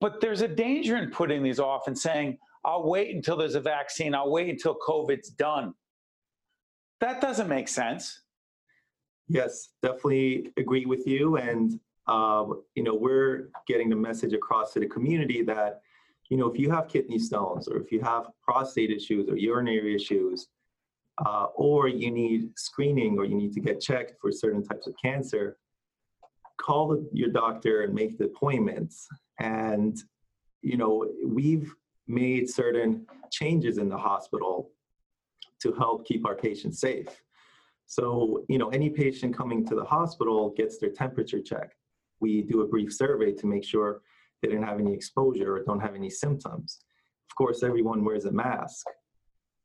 But 0.00 0.20
there's 0.20 0.42
a 0.42 0.48
danger 0.48 0.96
in 0.96 1.10
putting 1.10 1.42
these 1.42 1.60
off 1.60 1.86
and 1.86 1.96
saying, 1.96 2.38
I'll 2.64 2.88
wait 2.88 3.14
until 3.14 3.36
there's 3.36 3.54
a 3.54 3.60
vaccine, 3.60 4.14
I'll 4.14 4.30
wait 4.30 4.48
until 4.48 4.76
COVID's 4.86 5.30
done. 5.30 5.74
That 7.00 7.20
doesn't 7.20 7.48
make 7.48 7.68
sense. 7.68 8.22
Yes, 9.28 9.70
definitely 9.82 10.52
agree 10.56 10.86
with 10.86 11.06
you. 11.06 11.36
And, 11.36 11.78
uh, 12.06 12.44
you 12.74 12.82
know, 12.82 12.94
we're 12.94 13.50
getting 13.66 13.88
the 13.88 13.96
message 13.96 14.32
across 14.32 14.72
to 14.74 14.80
the 14.80 14.86
community 14.86 15.42
that 15.42 15.82
you 16.32 16.38
know, 16.38 16.46
if 16.46 16.58
you 16.58 16.70
have 16.70 16.88
kidney 16.88 17.18
stones 17.18 17.68
or 17.68 17.76
if 17.76 17.92
you 17.92 18.00
have 18.00 18.28
prostate 18.42 18.90
issues 18.90 19.28
or 19.28 19.36
urinary 19.36 19.94
issues, 19.94 20.48
uh, 21.26 21.48
or 21.54 21.88
you 21.88 22.10
need 22.10 22.58
screening 22.58 23.18
or 23.18 23.26
you 23.26 23.34
need 23.34 23.52
to 23.52 23.60
get 23.60 23.82
checked 23.82 24.14
for 24.18 24.32
certain 24.32 24.64
types 24.64 24.86
of 24.86 24.94
cancer, 25.04 25.58
call 26.62 27.02
your 27.12 27.28
doctor 27.28 27.82
and 27.82 27.92
make 27.92 28.18
the 28.18 28.24
appointments. 28.24 29.08
And, 29.40 29.96
you 30.62 30.76
know, 30.76 31.08
we've 31.26 31.74
made 32.06 32.48
certain 32.48 33.06
changes 33.30 33.78
in 33.78 33.88
the 33.88 33.96
hospital 33.96 34.70
to 35.60 35.72
help 35.72 36.06
keep 36.06 36.26
our 36.26 36.34
patients 36.34 36.80
safe. 36.80 37.08
So, 37.86 38.44
you 38.48 38.58
know, 38.58 38.68
any 38.68 38.90
patient 38.90 39.36
coming 39.36 39.66
to 39.66 39.74
the 39.74 39.84
hospital 39.84 40.54
gets 40.56 40.78
their 40.78 40.90
temperature 40.90 41.40
checked. 41.40 41.76
We 42.20 42.42
do 42.42 42.62
a 42.62 42.66
brief 42.66 42.92
survey 42.92 43.32
to 43.32 43.46
make 43.46 43.64
sure 43.64 44.02
they 44.40 44.48
didn't 44.48 44.64
have 44.64 44.80
any 44.80 44.94
exposure 44.94 45.56
or 45.56 45.62
don't 45.64 45.80
have 45.80 45.94
any 45.94 46.10
symptoms. 46.10 46.80
Of 47.30 47.34
course, 47.36 47.62
everyone 47.62 48.04
wears 48.04 48.24
a 48.24 48.32
mask. 48.32 48.86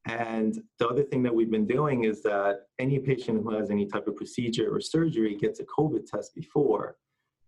And 0.08 0.62
the 0.80 0.88
other 0.88 1.04
thing 1.04 1.22
that 1.24 1.36
we've 1.36 1.52
been 1.52 1.68
doing 1.68 2.06
is 2.06 2.24
that 2.24 2.62
any 2.80 2.98
patient 2.98 3.44
who 3.44 3.52
has 3.52 3.70
any 3.70 3.86
type 3.86 4.08
of 4.08 4.16
procedure 4.16 4.74
or 4.74 4.80
surgery 4.80 5.36
gets 5.36 5.60
a 5.60 5.66
COVID 5.66 6.10
test 6.10 6.34
before. 6.34 6.96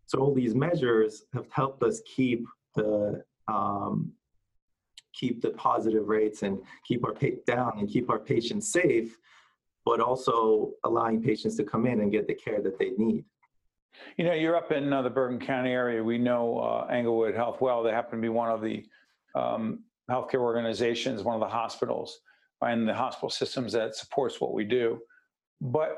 So 0.06 0.20
all 0.20 0.34
these 0.34 0.56
measures 0.56 1.24
have 1.34 1.50
helped 1.52 1.84
us 1.84 2.02
keep 2.06 2.46
the 2.76 3.24
um, 3.48 4.12
keep 5.14 5.42
the 5.42 5.52
positive 5.52 6.08
rates 6.08 6.44
and 6.44 6.60
keep 6.86 7.06
our 7.06 7.14
pa- 7.14 7.42
down 7.48 7.74
and 7.80 7.90
keep 7.90 8.10
our 8.10 8.20
patients 8.20 8.72
safe, 8.72 9.18
but 9.86 10.00
also 10.00 10.72
allowing 10.84 11.22
patients 11.22 11.56
to 11.58 11.64
come 11.64 11.86
in 11.86 12.02
and 12.02 12.12
get 12.12 12.28
the 12.28 12.34
care 12.34 12.62
that 12.62 12.78
they 12.78 12.92
need. 12.98 13.24
You 14.18 14.26
know, 14.26 14.34
you're 14.34 14.56
up 14.56 14.72
in 14.72 14.94
uh, 14.94 15.02
the 15.02 15.10
Bergen 15.10 15.40
County 15.40 15.72
area. 15.72 16.04
We 16.04 16.18
know 16.18 16.60
uh, 16.60 16.88
Englewood 16.92 17.36
Health 17.36 17.60
well. 17.60 17.84
They 17.84 17.92
happen 17.92 18.20
to 18.20 18.22
be 18.22 18.30
one 18.30 18.52
of 18.52 18.62
the 18.62 18.86
um, 19.36 19.84
healthcare 20.10 20.42
organizations, 20.42 21.24
one 21.24 21.36
of 21.36 21.42
the 21.42 21.48
hospitals, 21.48 22.20
and 22.62 22.88
the 22.88 22.94
hospital 22.94 23.30
systems 23.30 23.74
that 23.74 23.96
supports 23.96 24.42
what 24.42 24.54
we 24.54 24.64
do. 24.64 25.00
But 25.62 25.98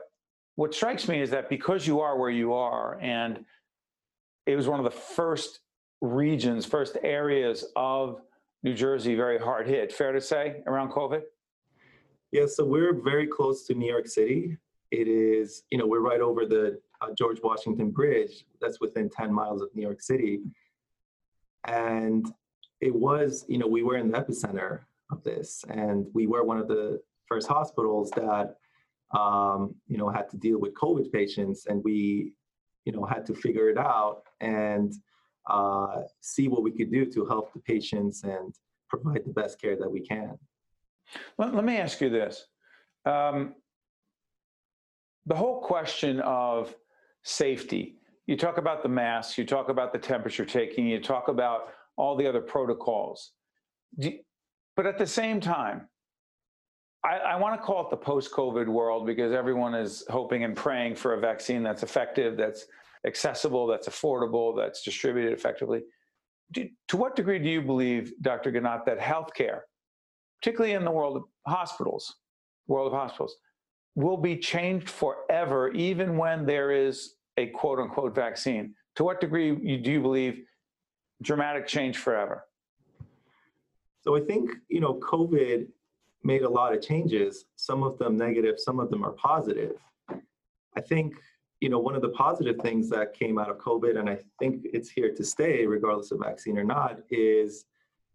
what 0.55 0.73
strikes 0.73 1.07
me 1.07 1.21
is 1.21 1.29
that 1.31 1.49
because 1.49 1.87
you 1.87 1.99
are 2.01 2.17
where 2.17 2.29
you 2.29 2.53
are, 2.53 2.99
and 3.01 3.45
it 4.45 4.55
was 4.55 4.67
one 4.67 4.79
of 4.79 4.85
the 4.85 4.91
first 4.91 5.59
regions, 6.01 6.65
first 6.65 6.97
areas 7.03 7.65
of 7.75 8.21
New 8.63 8.73
Jersey 8.73 9.15
very 9.15 9.39
hard 9.39 9.67
hit, 9.67 9.91
fair 9.91 10.11
to 10.11 10.21
say, 10.21 10.61
around 10.67 10.91
COVID? 10.91 11.21
Yeah, 12.31 12.45
so 12.47 12.63
we're 12.63 12.93
very 12.93 13.27
close 13.27 13.65
to 13.67 13.73
New 13.73 13.89
York 13.89 14.07
City. 14.07 14.57
It 14.91 15.07
is, 15.07 15.63
you 15.71 15.77
know, 15.77 15.87
we're 15.87 16.01
right 16.01 16.21
over 16.21 16.45
the 16.45 16.79
uh, 17.01 17.07
George 17.17 17.39
Washington 17.43 17.91
Bridge, 17.91 18.45
that's 18.59 18.79
within 18.79 19.09
10 19.09 19.33
miles 19.33 19.61
of 19.61 19.69
New 19.73 19.81
York 19.81 20.01
City. 20.01 20.41
And 21.65 22.31
it 22.79 22.93
was, 22.93 23.45
you 23.47 23.57
know, 23.57 23.67
we 23.67 23.83
were 23.83 23.97
in 23.97 24.11
the 24.11 24.17
epicenter 24.17 24.81
of 25.11 25.23
this, 25.23 25.63
and 25.69 26.05
we 26.13 26.27
were 26.27 26.43
one 26.43 26.57
of 26.57 26.67
the 26.67 26.99
first 27.27 27.47
hospitals 27.47 28.11
that, 28.11 28.55
um, 29.17 29.75
you 29.87 29.97
know, 29.97 30.09
had 30.09 30.29
to 30.29 30.37
deal 30.37 30.59
with 30.59 30.73
COVID 30.75 31.11
patients, 31.11 31.65
and 31.67 31.83
we, 31.83 32.33
you 32.85 32.91
know, 32.91 33.05
had 33.05 33.25
to 33.27 33.33
figure 33.33 33.69
it 33.69 33.77
out 33.77 34.23
and 34.39 34.93
uh, 35.49 36.01
see 36.19 36.47
what 36.47 36.63
we 36.63 36.71
could 36.71 36.91
do 36.91 37.05
to 37.05 37.25
help 37.25 37.53
the 37.53 37.59
patients 37.59 38.23
and 38.23 38.55
provide 38.89 39.23
the 39.25 39.33
best 39.33 39.59
care 39.59 39.75
that 39.75 39.89
we 39.89 40.01
can. 40.01 40.37
Let, 41.37 41.53
let 41.55 41.65
me 41.65 41.77
ask 41.77 42.01
you 42.01 42.09
this. 42.09 42.45
Um, 43.05 43.55
the 45.25 45.35
whole 45.35 45.61
question 45.61 46.19
of 46.21 46.75
safety. 47.23 47.97
You 48.27 48.37
talk 48.37 48.57
about 48.57 48.81
the 48.83 48.89
masks, 48.89 49.37
you 49.37 49.45
talk 49.45 49.69
about 49.69 49.91
the 49.93 49.99
temperature 49.99 50.45
taking, 50.45 50.87
you 50.87 50.99
talk 50.99 51.27
about 51.27 51.69
all 51.97 52.15
the 52.15 52.27
other 52.27 52.41
protocols. 52.41 53.31
But 54.81 54.89
at 54.89 54.97
the 54.97 55.05
same 55.05 55.39
time, 55.39 55.87
I, 57.03 57.17
I 57.17 57.35
want 57.35 57.53
to 57.53 57.63
call 57.63 57.85
it 57.85 57.91
the 57.91 57.97
post 57.97 58.31
COVID 58.31 58.65
world 58.65 59.05
because 59.05 59.31
everyone 59.31 59.75
is 59.75 60.03
hoping 60.09 60.43
and 60.43 60.55
praying 60.55 60.95
for 60.95 61.13
a 61.13 61.19
vaccine 61.19 61.61
that's 61.61 61.83
effective, 61.83 62.35
that's 62.35 62.65
accessible, 63.05 63.67
that's 63.67 63.87
affordable, 63.87 64.57
that's 64.57 64.81
distributed 64.81 65.33
effectively. 65.33 65.83
Do, 66.51 66.67
to 66.87 66.97
what 66.97 67.15
degree 67.15 67.37
do 67.37 67.47
you 67.47 67.61
believe, 67.61 68.13
Dr. 68.23 68.51
Ganat, 68.51 68.85
that 68.85 68.97
healthcare, 68.97 69.59
particularly 70.41 70.73
in 70.73 70.83
the 70.83 70.89
world 70.89 71.15
of 71.15 71.23
hospitals, 71.45 72.15
world 72.65 72.91
of 72.91 72.99
hospitals, 72.99 73.35
will 73.93 74.17
be 74.17 74.35
changed 74.35 74.89
forever, 74.89 75.69
even 75.73 76.17
when 76.17 76.43
there 76.43 76.71
is 76.71 77.17
a 77.37 77.49
quote 77.49 77.77
unquote 77.77 78.15
vaccine? 78.15 78.73
To 78.95 79.03
what 79.03 79.21
degree 79.21 79.77
do 79.77 79.91
you 79.91 80.01
believe 80.01 80.41
dramatic 81.21 81.67
change 81.67 81.97
forever? 81.99 82.45
So 84.01 84.15
I 84.15 84.21
think, 84.21 84.51
you 84.67 84.79
know, 84.79 84.95
COVID 84.95 85.67
made 86.23 86.41
a 86.41 86.49
lot 86.49 86.73
of 86.73 86.81
changes, 86.81 87.45
some 87.55 87.83
of 87.83 87.97
them 87.97 88.17
negative, 88.17 88.55
some 88.59 88.79
of 88.79 88.89
them 88.89 89.03
are 89.03 89.11
positive. 89.11 89.73
I 90.75 90.81
think, 90.81 91.15
you 91.59 91.69
know, 91.69 91.79
one 91.79 91.95
of 91.95 92.01
the 92.01 92.09
positive 92.09 92.57
things 92.63 92.89
that 92.89 93.13
came 93.13 93.37
out 93.37 93.49
of 93.49 93.57
COVID, 93.57 93.97
and 93.99 94.09
I 94.09 94.17
think 94.39 94.65
it's 94.73 94.89
here 94.89 95.13
to 95.13 95.23
stay, 95.23 95.65
regardless 95.65 96.11
of 96.11 96.19
vaccine 96.19 96.57
or 96.57 96.63
not, 96.63 96.99
is, 97.11 97.65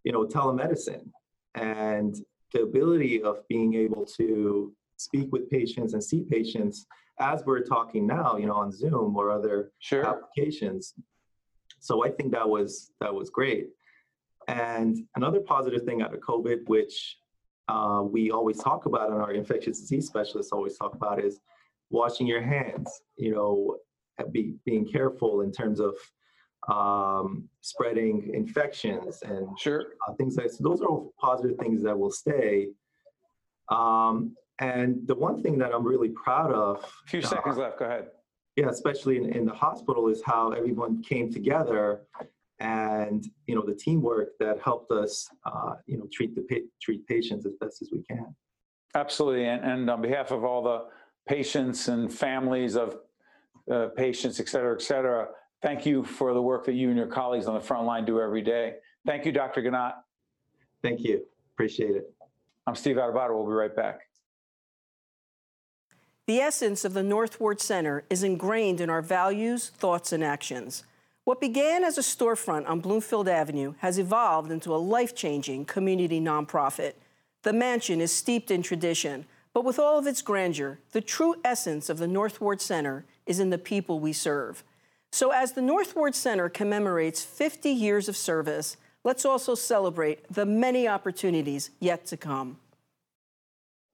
you 0.04 0.12
know, 0.12 0.24
telemedicine 0.26 1.08
and 1.54 2.16
the 2.52 2.62
ability 2.62 3.22
of 3.22 3.46
being 3.48 3.74
able 3.74 4.04
to 4.04 4.72
speak 4.96 5.30
with 5.32 5.48
patients 5.50 5.92
and 5.94 6.02
see 6.02 6.22
patients 6.22 6.86
as 7.20 7.44
we're 7.44 7.60
talking 7.60 8.06
now, 8.06 8.36
you 8.36 8.46
know, 8.46 8.54
on 8.54 8.72
Zoom 8.72 9.16
or 9.16 9.30
other 9.30 9.72
Sure. 9.78 10.04
applications. 10.04 10.94
So 11.80 12.04
I 12.04 12.10
think 12.10 12.32
that 12.32 12.48
was 12.48 12.92
that 13.00 13.14
was 13.14 13.30
great. 13.30 13.68
And 14.48 14.98
another 15.16 15.40
positive 15.40 15.82
thing 15.82 16.02
out 16.02 16.14
of 16.14 16.20
COVID, 16.20 16.68
which 16.68 17.16
uh, 17.68 18.02
we 18.04 18.30
always 18.30 18.58
talk 18.58 18.86
about 18.86 19.10
and 19.10 19.20
our 19.20 19.32
infectious 19.32 19.80
disease 19.80 20.06
specialists 20.06 20.52
always 20.52 20.76
talk 20.78 20.94
about, 20.94 21.22
is 21.22 21.40
washing 21.90 22.26
your 22.26 22.42
hands. 22.42 22.88
You 23.16 23.34
know, 23.34 23.76
be, 24.30 24.54
being 24.64 24.86
careful 24.86 25.40
in 25.42 25.50
terms 25.52 25.80
of 25.80 25.94
um, 26.68 27.48
spreading 27.60 28.30
infections 28.34 29.22
and 29.22 29.46
Sure. 29.58 29.84
uh, 30.08 30.14
things 30.14 30.36
like 30.36 30.46
that. 30.48 30.54
so 30.54 30.64
those 30.64 30.80
are 30.80 30.86
all 30.86 31.12
positive 31.20 31.56
things 31.58 31.82
that 31.82 31.96
will 31.98 32.10
stay. 32.10 32.68
Um, 33.68 34.36
and 34.58 35.06
the 35.06 35.14
one 35.14 35.42
thing 35.42 35.58
that 35.58 35.72
I'm 35.74 35.84
really 35.84 36.08
proud 36.10 36.52
of, 36.52 36.82
A 37.04 37.08
few 37.08 37.20
uh, 37.20 37.26
seconds 37.26 37.56
left. 37.58 37.78
Go 37.78 37.84
ahead. 37.84 38.06
yeah, 38.56 38.68
especially 38.68 39.16
in, 39.18 39.28
in 39.32 39.44
the 39.44 39.52
hospital, 39.52 40.08
is 40.08 40.22
how 40.24 40.50
everyone 40.52 41.02
came 41.02 41.30
together 41.32 42.02
and 42.58 43.28
you 43.46 43.54
know 43.54 43.62
the 43.62 43.74
teamwork 43.74 44.30
that 44.40 44.58
helped 44.62 44.90
us, 44.90 45.28
uh, 45.44 45.74
you 45.86 45.98
know, 45.98 46.08
treat 46.12 46.34
the 46.34 46.42
pa- 46.42 46.66
treat 46.80 47.06
patients 47.06 47.46
as 47.46 47.52
best 47.60 47.82
as 47.82 47.90
we 47.92 48.02
can. 48.02 48.34
Absolutely. 48.94 49.46
And, 49.46 49.64
and 49.64 49.90
on 49.90 50.00
behalf 50.00 50.30
of 50.30 50.44
all 50.44 50.62
the 50.62 50.86
patients 51.28 51.88
and 51.88 52.12
families 52.12 52.76
of 52.76 52.96
uh, 53.70 53.88
patients, 53.96 54.40
et 54.40 54.48
cetera, 54.48 54.74
et 54.74 54.80
cetera, 54.80 55.28
thank 55.62 55.84
you 55.84 56.02
for 56.02 56.32
the 56.32 56.40
work 56.40 56.64
that 56.64 56.74
you 56.74 56.88
and 56.88 56.96
your 56.96 57.06
colleagues 57.06 57.46
on 57.46 57.54
the 57.54 57.60
front 57.60 57.84
line 57.84 58.04
do 58.06 58.20
every 58.20 58.42
day. 58.42 58.76
Thank 59.04 59.26
you, 59.26 59.32
Dr. 59.32 59.60
Ganat. 59.60 59.94
Thank 60.82 61.00
you, 61.00 61.26
appreciate 61.54 61.96
it. 61.96 62.10
I'm 62.66 62.74
Steve 62.74 62.96
Adubato. 62.96 63.34
We'll 63.34 63.46
be 63.46 63.52
right 63.52 63.74
back. 63.74 64.00
The 66.26 66.40
essence 66.40 66.84
of 66.84 66.94
the 66.94 67.04
North 67.04 67.38
Ward 67.38 67.60
Center 67.60 68.04
is 68.10 68.24
ingrained 68.24 68.80
in 68.80 68.90
our 68.90 69.02
values, 69.02 69.68
thoughts, 69.68 70.12
and 70.12 70.24
actions. 70.24 70.84
What 71.26 71.40
began 71.40 71.82
as 71.82 71.98
a 71.98 72.02
storefront 72.02 72.68
on 72.68 72.78
Bloomfield 72.78 73.26
Avenue 73.26 73.74
has 73.78 73.98
evolved 73.98 74.52
into 74.52 74.72
a 74.72 74.76
life 74.76 75.12
changing 75.12 75.64
community 75.64 76.20
nonprofit. 76.20 76.92
The 77.42 77.52
mansion 77.52 78.00
is 78.00 78.12
steeped 78.12 78.52
in 78.52 78.62
tradition, 78.62 79.26
but 79.52 79.64
with 79.64 79.80
all 79.80 79.98
of 79.98 80.06
its 80.06 80.22
grandeur, 80.22 80.78
the 80.92 81.00
true 81.00 81.34
essence 81.44 81.90
of 81.90 81.98
the 81.98 82.06
North 82.06 82.40
Ward 82.40 82.60
Center 82.60 83.06
is 83.26 83.40
in 83.40 83.50
the 83.50 83.58
people 83.58 83.98
we 83.98 84.12
serve. 84.12 84.62
So, 85.10 85.32
as 85.32 85.54
the 85.54 85.62
North 85.62 85.96
Ward 85.96 86.14
Center 86.14 86.48
commemorates 86.48 87.24
50 87.24 87.70
years 87.70 88.08
of 88.08 88.16
service, 88.16 88.76
let's 89.02 89.24
also 89.24 89.56
celebrate 89.56 90.32
the 90.32 90.46
many 90.46 90.86
opportunities 90.86 91.70
yet 91.80 92.06
to 92.06 92.16
come. 92.16 92.60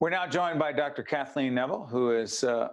We're 0.01 0.11
now 0.11 0.27
joined 0.27 0.59
by 0.59 0.73
Dr. 0.73 1.03
Kathleen 1.03 1.55
Neville, 1.55 1.87
who 1.87 2.11
is 2.11 2.45
uh, 2.45 2.73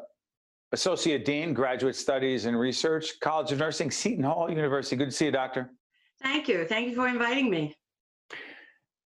Associate 0.72 1.26
Dean, 1.26 1.54
Graduate 1.54 1.96
Studies 1.96 2.46
and 2.46 2.60
Research, 2.60 3.20
College 3.22 3.52
of 3.52 3.60
Nursing, 3.60 3.90
Seton 3.90 4.24
Hall 4.24 4.50
University. 4.50 4.96
Good 4.96 5.10
to 5.10 5.12
see 5.12 5.26
you, 5.26 5.32
Doctor. 5.32 5.72
Thank 6.22 6.48
you. 6.48 6.66
Thank 6.66 6.90
you 6.90 6.96
for 6.96 7.08
inviting 7.08 7.50
me. 7.50 7.76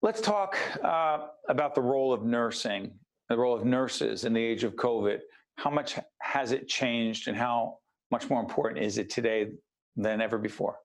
Let's 0.00 0.22
talk 0.22 0.56
uh, 0.82 1.26
about 1.48 1.74
the 1.74 1.82
role 1.82 2.12
of 2.14 2.24
nursing, 2.24 2.92
the 3.28 3.36
role 3.36 3.54
of 3.54 3.66
nurses 3.66 4.24
in 4.24 4.32
the 4.32 4.42
age 4.42 4.64
of 4.64 4.74
COVID. 4.76 5.18
How 5.56 5.68
much 5.68 5.98
has 6.22 6.52
it 6.52 6.66
changed 6.66 7.28
and 7.28 7.36
how 7.36 7.78
much 8.10 8.30
more 8.30 8.40
important 8.40 8.82
is 8.82 8.96
it 8.96 9.10
today 9.10 9.50
than 9.96 10.22
ever 10.22 10.38
before? 10.38 10.76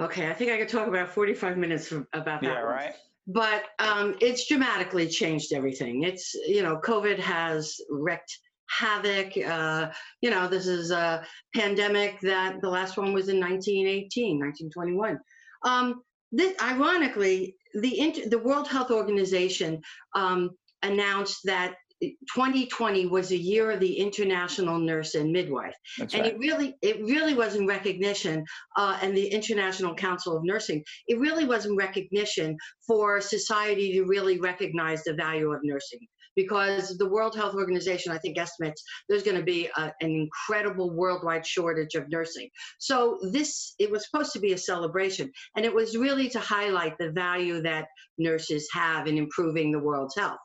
Okay, 0.00 0.30
I 0.30 0.32
think 0.32 0.50
I 0.50 0.56
could 0.56 0.70
talk 0.70 0.88
about 0.88 1.10
45 1.10 1.58
minutes 1.58 1.92
about 1.92 2.40
that. 2.40 2.42
Yeah, 2.42 2.64
one. 2.64 2.72
right? 2.72 2.94
But 3.26 3.64
um, 3.78 4.16
it's 4.22 4.48
dramatically 4.48 5.06
changed 5.06 5.52
everything. 5.52 6.04
It's, 6.04 6.32
you 6.34 6.62
know, 6.62 6.80
COVID 6.82 7.18
has 7.18 7.78
wreaked 7.90 8.38
havoc. 8.68 9.32
Uh, 9.36 9.90
you 10.20 10.30
know, 10.30 10.48
this 10.48 10.66
is 10.66 10.90
a 10.90 11.24
pandemic 11.54 12.20
that 12.20 12.60
the 12.60 12.68
last 12.68 12.96
one 12.96 13.12
was 13.12 13.28
in 13.28 13.40
1918, 13.40 14.38
1921. 14.38 15.18
Um, 15.64 16.02
this, 16.32 16.54
ironically, 16.60 17.56
the, 17.74 18.00
Int- 18.00 18.30
the 18.30 18.38
World 18.38 18.68
Health 18.68 18.90
Organization 18.90 19.80
um, 20.14 20.50
announced 20.82 21.40
that 21.44 21.74
2020 22.00 23.06
was 23.06 23.32
a 23.32 23.36
year 23.36 23.72
of 23.72 23.80
the 23.80 23.98
international 23.98 24.78
nurse 24.78 25.14
and 25.16 25.32
midwife. 25.32 25.74
That's 25.98 26.14
and 26.14 26.22
right. 26.22 26.32
it 26.32 26.38
really 26.38 26.76
it 26.80 27.00
really 27.00 27.34
was 27.34 27.56
in 27.56 27.66
recognition 27.66 28.44
uh, 28.76 28.98
and 29.02 29.16
the 29.16 29.26
international 29.26 29.96
council 29.96 30.36
of 30.36 30.44
nursing 30.44 30.84
it 31.08 31.18
really 31.18 31.44
was 31.44 31.66
in 31.66 31.74
recognition 31.74 32.56
for 32.86 33.20
society 33.20 33.94
to 33.94 34.04
really 34.04 34.38
recognize 34.38 35.02
the 35.02 35.14
value 35.14 35.52
of 35.52 35.60
nursing 35.64 35.98
because 36.38 36.96
the 36.98 37.08
world 37.08 37.34
health 37.34 37.56
organization 37.56 38.12
i 38.12 38.18
think 38.18 38.38
estimates 38.38 38.84
there's 39.08 39.24
going 39.24 39.36
to 39.36 39.42
be 39.42 39.68
a, 39.76 39.92
an 40.00 40.10
incredible 40.24 40.90
worldwide 40.94 41.44
shortage 41.44 41.96
of 41.96 42.08
nursing. 42.10 42.48
So 42.78 43.18
this 43.32 43.74
it 43.80 43.90
was 43.90 44.06
supposed 44.06 44.32
to 44.34 44.38
be 44.38 44.52
a 44.52 44.58
celebration 44.58 45.32
and 45.56 45.64
it 45.64 45.74
was 45.74 45.96
really 45.96 46.28
to 46.30 46.38
highlight 46.38 46.96
the 46.98 47.10
value 47.10 47.60
that 47.62 47.88
nurses 48.18 48.68
have 48.72 49.08
in 49.08 49.18
improving 49.18 49.72
the 49.72 49.80
world's 49.80 50.14
health. 50.14 50.38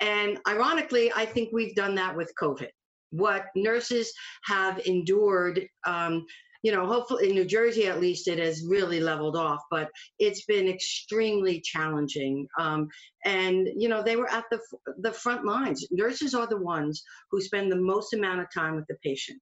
And 0.00 0.38
ironically 0.46 1.12
i 1.16 1.24
think 1.24 1.50
we've 1.52 1.74
done 1.74 1.96
that 1.96 2.16
with 2.16 2.32
covid. 2.40 2.70
What 3.10 3.46
nurses 3.56 4.12
have 4.44 4.78
endured 4.86 5.66
um, 5.84 6.24
you 6.62 6.72
know 6.72 6.86
hopefully 6.86 7.28
in 7.28 7.34
new 7.34 7.44
jersey 7.44 7.86
at 7.86 8.00
least 8.00 8.28
it 8.28 8.38
has 8.38 8.64
really 8.68 9.00
leveled 9.00 9.36
off 9.36 9.60
but 9.70 9.88
it's 10.18 10.44
been 10.44 10.68
extremely 10.68 11.60
challenging 11.60 12.46
um, 12.58 12.88
and 13.24 13.68
you 13.76 13.88
know 13.88 14.02
they 14.02 14.16
were 14.16 14.30
at 14.30 14.44
the 14.50 14.60
the 14.98 15.12
front 15.12 15.44
lines. 15.44 15.86
Nurses 15.90 16.34
are 16.34 16.46
the 16.46 16.56
ones 16.56 17.02
who 17.30 17.40
spend 17.40 17.70
the 17.70 17.76
most 17.76 18.12
amount 18.14 18.40
of 18.40 18.46
time 18.52 18.76
with 18.76 18.86
the 18.88 18.96
patient. 19.02 19.40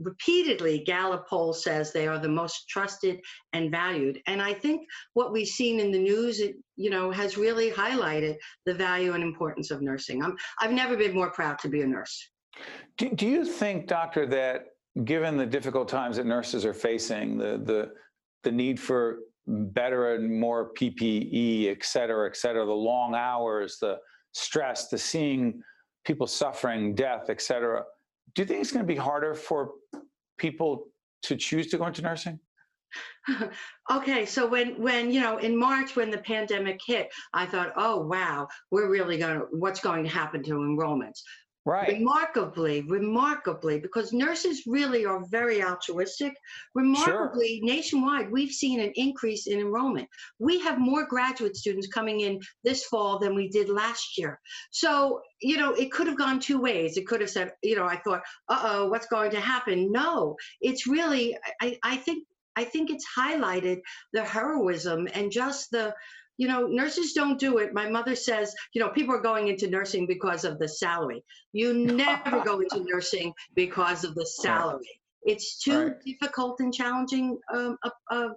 Repeatedly 0.00 0.82
gallup 0.86 1.28
poll 1.28 1.52
says 1.52 1.92
they 1.92 2.06
are 2.06 2.18
the 2.18 2.28
most 2.28 2.68
trusted 2.70 3.20
and 3.52 3.70
valued 3.70 4.18
and 4.26 4.40
i 4.40 4.54
think 4.54 4.86
what 5.12 5.30
we've 5.30 5.46
seen 5.46 5.78
in 5.78 5.92
the 5.92 5.98
news 5.98 6.40
it, 6.40 6.54
you 6.76 6.88
know 6.88 7.10
has 7.10 7.36
really 7.36 7.70
highlighted 7.70 8.36
the 8.64 8.72
value 8.72 9.12
and 9.12 9.22
importance 9.22 9.70
of 9.70 9.82
nursing. 9.82 10.22
I'm, 10.22 10.36
i've 10.60 10.72
never 10.72 10.96
been 10.96 11.14
more 11.14 11.30
proud 11.30 11.58
to 11.60 11.68
be 11.68 11.82
a 11.82 11.86
nurse. 11.86 12.30
Do, 12.96 13.10
do 13.10 13.26
you 13.26 13.44
think, 13.44 13.86
doctor, 13.86 14.26
that 14.26 14.66
given 15.04 15.36
the 15.36 15.46
difficult 15.46 15.88
times 15.88 16.16
that 16.16 16.26
nurses 16.26 16.64
are 16.64 16.74
facing, 16.74 17.38
the 17.38 17.58
the 17.64 17.92
the 18.42 18.52
need 18.52 18.80
for 18.80 19.20
better 19.46 20.14
and 20.14 20.40
more 20.40 20.72
PPE, 20.74 21.70
et 21.70 21.84
cetera, 21.84 22.28
et 22.28 22.36
cetera, 22.36 22.64
the 22.64 22.72
long 22.72 23.14
hours, 23.14 23.78
the 23.80 23.98
stress, 24.32 24.88
the 24.88 24.98
seeing 24.98 25.62
people 26.04 26.26
suffering, 26.26 26.94
death, 26.94 27.26
et 27.28 27.40
cetera, 27.40 27.84
do 28.34 28.42
you 28.42 28.46
think 28.46 28.60
it's 28.60 28.72
going 28.72 28.84
to 28.84 28.92
be 28.92 28.98
harder 28.98 29.34
for 29.34 29.72
people 30.38 30.86
to 31.22 31.36
choose 31.36 31.66
to 31.68 31.78
go 31.78 31.86
into 31.86 32.02
nursing? 32.02 32.38
okay 33.90 34.26
so 34.26 34.44
when 34.44 34.80
when 34.80 35.12
you 35.12 35.20
know 35.20 35.38
in 35.38 35.56
march 35.56 35.94
when 35.94 36.10
the 36.10 36.18
pandemic 36.18 36.80
hit 36.84 37.08
i 37.32 37.46
thought 37.46 37.72
oh 37.76 38.00
wow 38.00 38.48
we're 38.72 38.90
really 38.90 39.16
going 39.16 39.38
to 39.38 39.46
what's 39.52 39.78
going 39.78 40.02
to 40.02 40.10
happen 40.10 40.42
to 40.42 40.54
enrollments 40.54 41.20
Right. 41.66 41.88
remarkably 41.92 42.80
remarkably 42.88 43.80
because 43.80 44.14
nurses 44.14 44.62
really 44.66 45.04
are 45.04 45.22
very 45.30 45.62
altruistic. 45.62 46.32
Remarkably 46.74 47.60
nationwide 47.62 48.30
we've 48.30 48.52
seen 48.52 48.80
an 48.80 48.92
increase 48.94 49.46
in 49.46 49.60
enrollment. 49.60 50.08
We 50.38 50.58
have 50.60 50.78
more 50.78 51.06
graduate 51.06 51.56
students 51.56 51.86
coming 51.86 52.20
in 52.20 52.40
this 52.64 52.86
fall 52.86 53.18
than 53.18 53.34
we 53.34 53.48
did 53.48 53.68
last 53.68 54.16
year. 54.16 54.40
So 54.70 55.20
you 55.42 55.58
know 55.58 55.74
it 55.74 55.92
could 55.92 56.06
have 56.06 56.16
gone 56.18 56.40
two 56.40 56.58
ways. 56.58 56.96
It 56.96 57.06
could 57.06 57.20
have 57.20 57.30
said 57.30 57.52
you 57.62 57.76
know 57.76 57.84
i 57.86 57.96
thought 57.96 58.22
uh-oh 58.48 58.88
what's 58.88 59.06
going 59.06 59.30
to 59.32 59.40
happen? 59.40 59.92
No. 59.92 60.36
It's 60.62 60.86
really 60.86 61.36
i, 61.60 61.78
I 61.82 61.96
think 61.96 62.26
i 62.56 62.64
think 62.64 62.90
it's 62.90 63.06
highlighted 63.16 63.80
the 64.12 64.24
heroism 64.24 65.08
and 65.14 65.30
just 65.30 65.70
the 65.70 65.94
you 66.40 66.48
know, 66.48 66.66
nurses 66.66 67.12
don't 67.12 67.38
do 67.38 67.58
it. 67.58 67.74
My 67.74 67.86
mother 67.86 68.14
says, 68.14 68.54
you 68.72 68.80
know, 68.80 68.88
people 68.88 69.14
are 69.14 69.20
going 69.20 69.48
into 69.48 69.68
nursing 69.68 70.06
because 70.06 70.42
of 70.46 70.58
the 70.58 70.66
salary. 70.66 71.22
You 71.52 71.74
never 71.74 72.42
go 72.42 72.60
into 72.60 72.82
nursing 72.90 73.34
because 73.54 74.04
of 74.04 74.14
the 74.14 74.24
salary. 74.24 74.88
It's 75.22 75.62
too 75.62 75.88
Right. 75.88 76.00
difficult 76.02 76.60
and 76.60 76.72
challenging 76.72 77.38
um, 77.52 77.76
a, 77.84 78.14
a, 78.14 78.28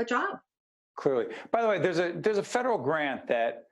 a 0.00 0.04
job. 0.04 0.40
Clearly. 0.96 1.26
By 1.52 1.62
the 1.62 1.68
way, 1.68 1.78
there's 1.78 2.00
a 2.00 2.12
there's 2.16 2.38
a 2.38 2.42
federal 2.42 2.76
grant 2.76 3.28
that 3.28 3.66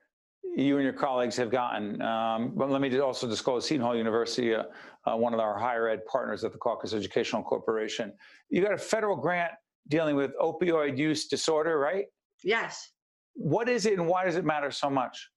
you 0.55 0.75
and 0.77 0.85
your 0.85 0.93
colleagues 0.93 1.35
have 1.35 1.51
gotten. 1.51 2.01
Um, 2.01 2.53
but 2.55 2.69
let 2.69 2.79
me 2.79 2.97
also 2.99 3.27
disclose 3.27 3.67
Seton 3.67 3.81
Hall 3.83 3.97
University, 3.97 4.55
uh, 4.55 4.63
uh, 5.05 5.17
one 5.17 5.33
of 5.33 5.41
our 5.41 5.59
higher 5.59 5.89
ed 5.89 6.05
partners 6.05 6.45
at 6.45 6.53
the 6.53 6.57
Caucus 6.57 6.93
Educational 6.93 7.43
Corporation. 7.43 8.13
You 8.49 8.63
got 8.63 8.73
a 8.73 8.77
federal 8.77 9.17
grant 9.17 9.51
dealing 9.89 10.15
with 10.15 10.31
opioid 10.39 10.97
use 10.97 11.27
disorder, 11.27 11.79
right? 11.79 12.05
Yes. 12.45 12.92
What 13.33 13.69
is 13.69 13.85
it 13.85 13.93
and 13.93 14.07
why 14.07 14.25
does 14.25 14.35
it 14.35 14.45
matter 14.45 14.71
so 14.71 14.89
much? 14.89 15.29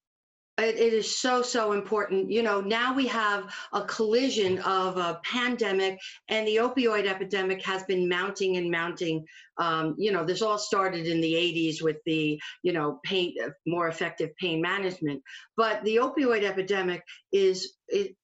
It, 0.59 0.93
is 0.93 1.15
so, 1.15 1.43
so 1.43 1.73
important. 1.73 2.31
You 2.31 2.41
know, 2.41 2.61
now 2.61 2.91
we 2.91 3.05
have 3.07 3.53
a 3.73 3.83
collision 3.83 4.57
of 4.59 4.97
a 4.97 5.21
pandemic 5.23 5.99
and 6.29 6.47
the 6.47 6.55
opioid 6.55 7.05
epidemic 7.05 7.63
has 7.63 7.83
been 7.83 8.09
mounting 8.09 8.57
and 8.57 8.71
mounting. 8.71 9.23
Um, 9.59 9.93
you 9.99 10.11
know, 10.11 10.23
this 10.23 10.41
all 10.41 10.57
started 10.57 11.05
in 11.05 11.21
the 11.21 11.31
80s 11.31 11.83
with 11.83 11.97
the, 12.07 12.41
you 12.63 12.73
know, 12.73 12.99
pain, 13.03 13.35
more 13.67 13.87
effective 13.87 14.35
pain 14.37 14.59
management. 14.59 15.21
But 15.55 15.83
the 15.83 15.97
opioid 15.97 16.43
epidemic 16.43 17.03
is, 17.31 17.75
it, 17.87 18.15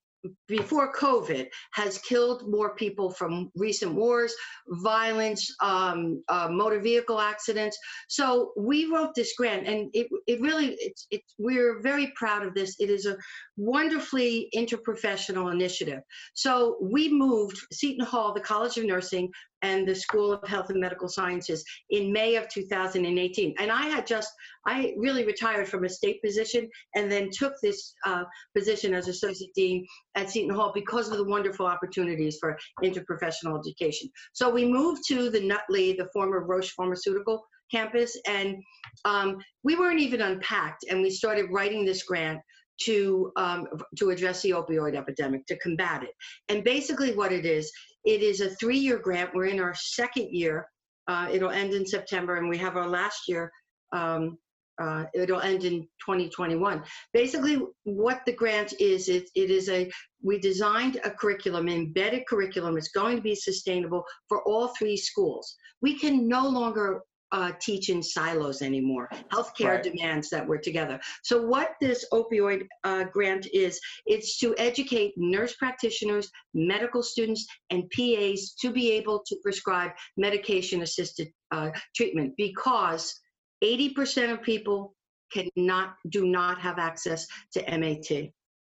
before 0.47 0.93
COVID 0.93 1.47
has 1.71 1.97
killed 1.99 2.49
more 2.49 2.75
people 2.75 3.09
from 3.09 3.51
recent 3.55 3.93
wars, 3.93 4.33
violence, 4.67 5.53
um, 5.61 6.23
uh, 6.29 6.47
motor 6.49 6.79
vehicle 6.79 7.19
accidents. 7.19 7.77
So 8.07 8.53
we 8.57 8.85
wrote 8.85 9.13
this 9.15 9.33
grant, 9.37 9.67
and 9.67 9.89
it, 9.93 10.07
it 10.27 10.41
really 10.41 10.75
it's, 10.79 11.07
it's 11.11 11.33
we're 11.37 11.81
very 11.81 12.13
proud 12.15 12.45
of 12.45 12.53
this. 12.53 12.75
It 12.79 12.89
is 12.89 13.05
a 13.05 13.17
wonderfully 13.57 14.49
interprofessional 14.55 15.51
initiative. 15.51 16.01
So 16.33 16.77
we 16.81 17.09
moved 17.09 17.57
Seton 17.71 18.05
Hall, 18.05 18.33
the 18.33 18.39
College 18.39 18.77
of 18.77 18.85
Nursing, 18.85 19.31
and 19.63 19.87
the 19.87 19.95
School 19.95 20.33
of 20.33 20.47
Health 20.47 20.69
and 20.69 20.79
Medical 20.79 21.07
Sciences 21.07 21.63
in 21.89 22.11
May 22.11 22.35
of 22.35 22.47
2018. 22.49 23.55
And 23.57 23.71
I 23.71 23.87
had 23.87 24.05
just, 24.05 24.31
I 24.67 24.93
really 24.97 25.25
retired 25.25 25.67
from 25.67 25.85
a 25.85 25.89
state 25.89 26.21
position 26.21 26.69
and 26.95 27.11
then 27.11 27.29
took 27.31 27.53
this 27.63 27.95
uh, 28.05 28.25
position 28.55 28.93
as 28.93 29.07
Associate 29.07 29.51
Dean 29.55 29.85
at 30.15 30.29
Seton 30.29 30.53
Hall 30.53 30.71
because 30.75 31.09
of 31.09 31.17
the 31.17 31.23
wonderful 31.23 31.65
opportunities 31.65 32.37
for 32.39 32.57
interprofessional 32.83 33.57
education. 33.57 34.09
So 34.33 34.49
we 34.49 34.65
moved 34.65 35.03
to 35.07 35.29
the 35.29 35.41
Nutley, 35.41 35.93
the 35.93 36.09
former 36.13 36.45
Roche 36.45 36.71
Pharmaceutical 36.71 37.43
campus, 37.71 38.19
and 38.27 38.57
um, 39.05 39.37
we 39.63 39.75
weren't 39.75 39.99
even 39.99 40.21
unpacked, 40.21 40.85
and 40.89 41.01
we 41.01 41.09
started 41.09 41.47
writing 41.51 41.85
this 41.85 42.03
grant 42.03 42.39
to 42.81 43.31
um, 43.35 43.67
to 43.97 44.09
address 44.09 44.41
the 44.41 44.51
opioid 44.51 44.95
epidemic, 44.95 45.45
to 45.47 45.57
combat 45.59 46.03
it. 46.03 46.11
And 46.49 46.63
basically, 46.63 47.13
what 47.15 47.31
it 47.31 47.45
is, 47.45 47.71
it 48.05 48.21
is 48.21 48.41
a 48.41 48.49
three-year 48.55 48.99
grant. 48.99 49.33
We're 49.33 49.45
in 49.45 49.59
our 49.59 49.75
second 49.75 50.29
year. 50.31 50.67
Uh, 51.07 51.27
it'll 51.31 51.51
end 51.51 51.73
in 51.73 51.85
September, 51.85 52.37
and 52.37 52.49
we 52.49 52.57
have 52.57 52.77
our 52.77 52.87
last 52.87 53.27
year. 53.27 53.51
Um, 53.91 54.37
uh, 54.81 55.05
it'll 55.13 55.41
end 55.41 55.65
in 55.65 55.81
2021. 56.03 56.83
Basically, 57.13 57.61
what 57.83 58.21
the 58.25 58.33
grant 58.33 58.73
is, 58.79 59.07
it, 59.07 59.29
it 59.35 59.51
is 59.51 59.69
a 59.69 59.91
we 60.23 60.39
designed 60.39 60.99
a 61.03 61.11
curriculum, 61.11 61.69
embedded 61.69 62.25
curriculum. 62.27 62.77
It's 62.77 62.89
going 62.89 63.17
to 63.17 63.21
be 63.21 63.35
sustainable 63.35 64.03
for 64.27 64.41
all 64.47 64.69
three 64.69 64.97
schools. 64.97 65.55
We 65.81 65.99
can 65.99 66.27
no 66.27 66.47
longer 66.47 67.01
uh, 67.33 67.51
teach 67.59 67.89
in 67.89 68.01
silos 68.01 68.61
anymore. 68.61 69.09
Healthcare 69.33 69.75
right. 69.75 69.83
demands 69.83 70.29
that 70.29 70.47
we're 70.47 70.59
together. 70.59 70.99
So 71.23 71.45
what 71.45 71.71
this 71.81 72.05
opioid 72.13 72.67
uh, 72.83 73.05
grant 73.05 73.47
is, 73.53 73.79
it's 74.05 74.37
to 74.39 74.55
educate 74.57 75.13
nurse 75.17 75.55
practitioners, 75.55 76.29
medical 76.53 77.01
students, 77.03 77.45
and 77.71 77.89
PAs 77.89 78.53
to 78.61 78.71
be 78.71 78.91
able 78.91 79.23
to 79.25 79.35
prescribe 79.41 79.91
medication-assisted 80.15 81.29
uh, 81.51 81.71
treatment 81.95 82.33
because 82.37 83.19
80% 83.63 84.31
of 84.31 84.43
people 84.43 84.95
cannot, 85.31 85.95
do 86.09 86.27
not 86.27 86.61
have 86.61 86.77
access 86.77 87.25
to 87.53 87.61
MAT. 87.77 88.11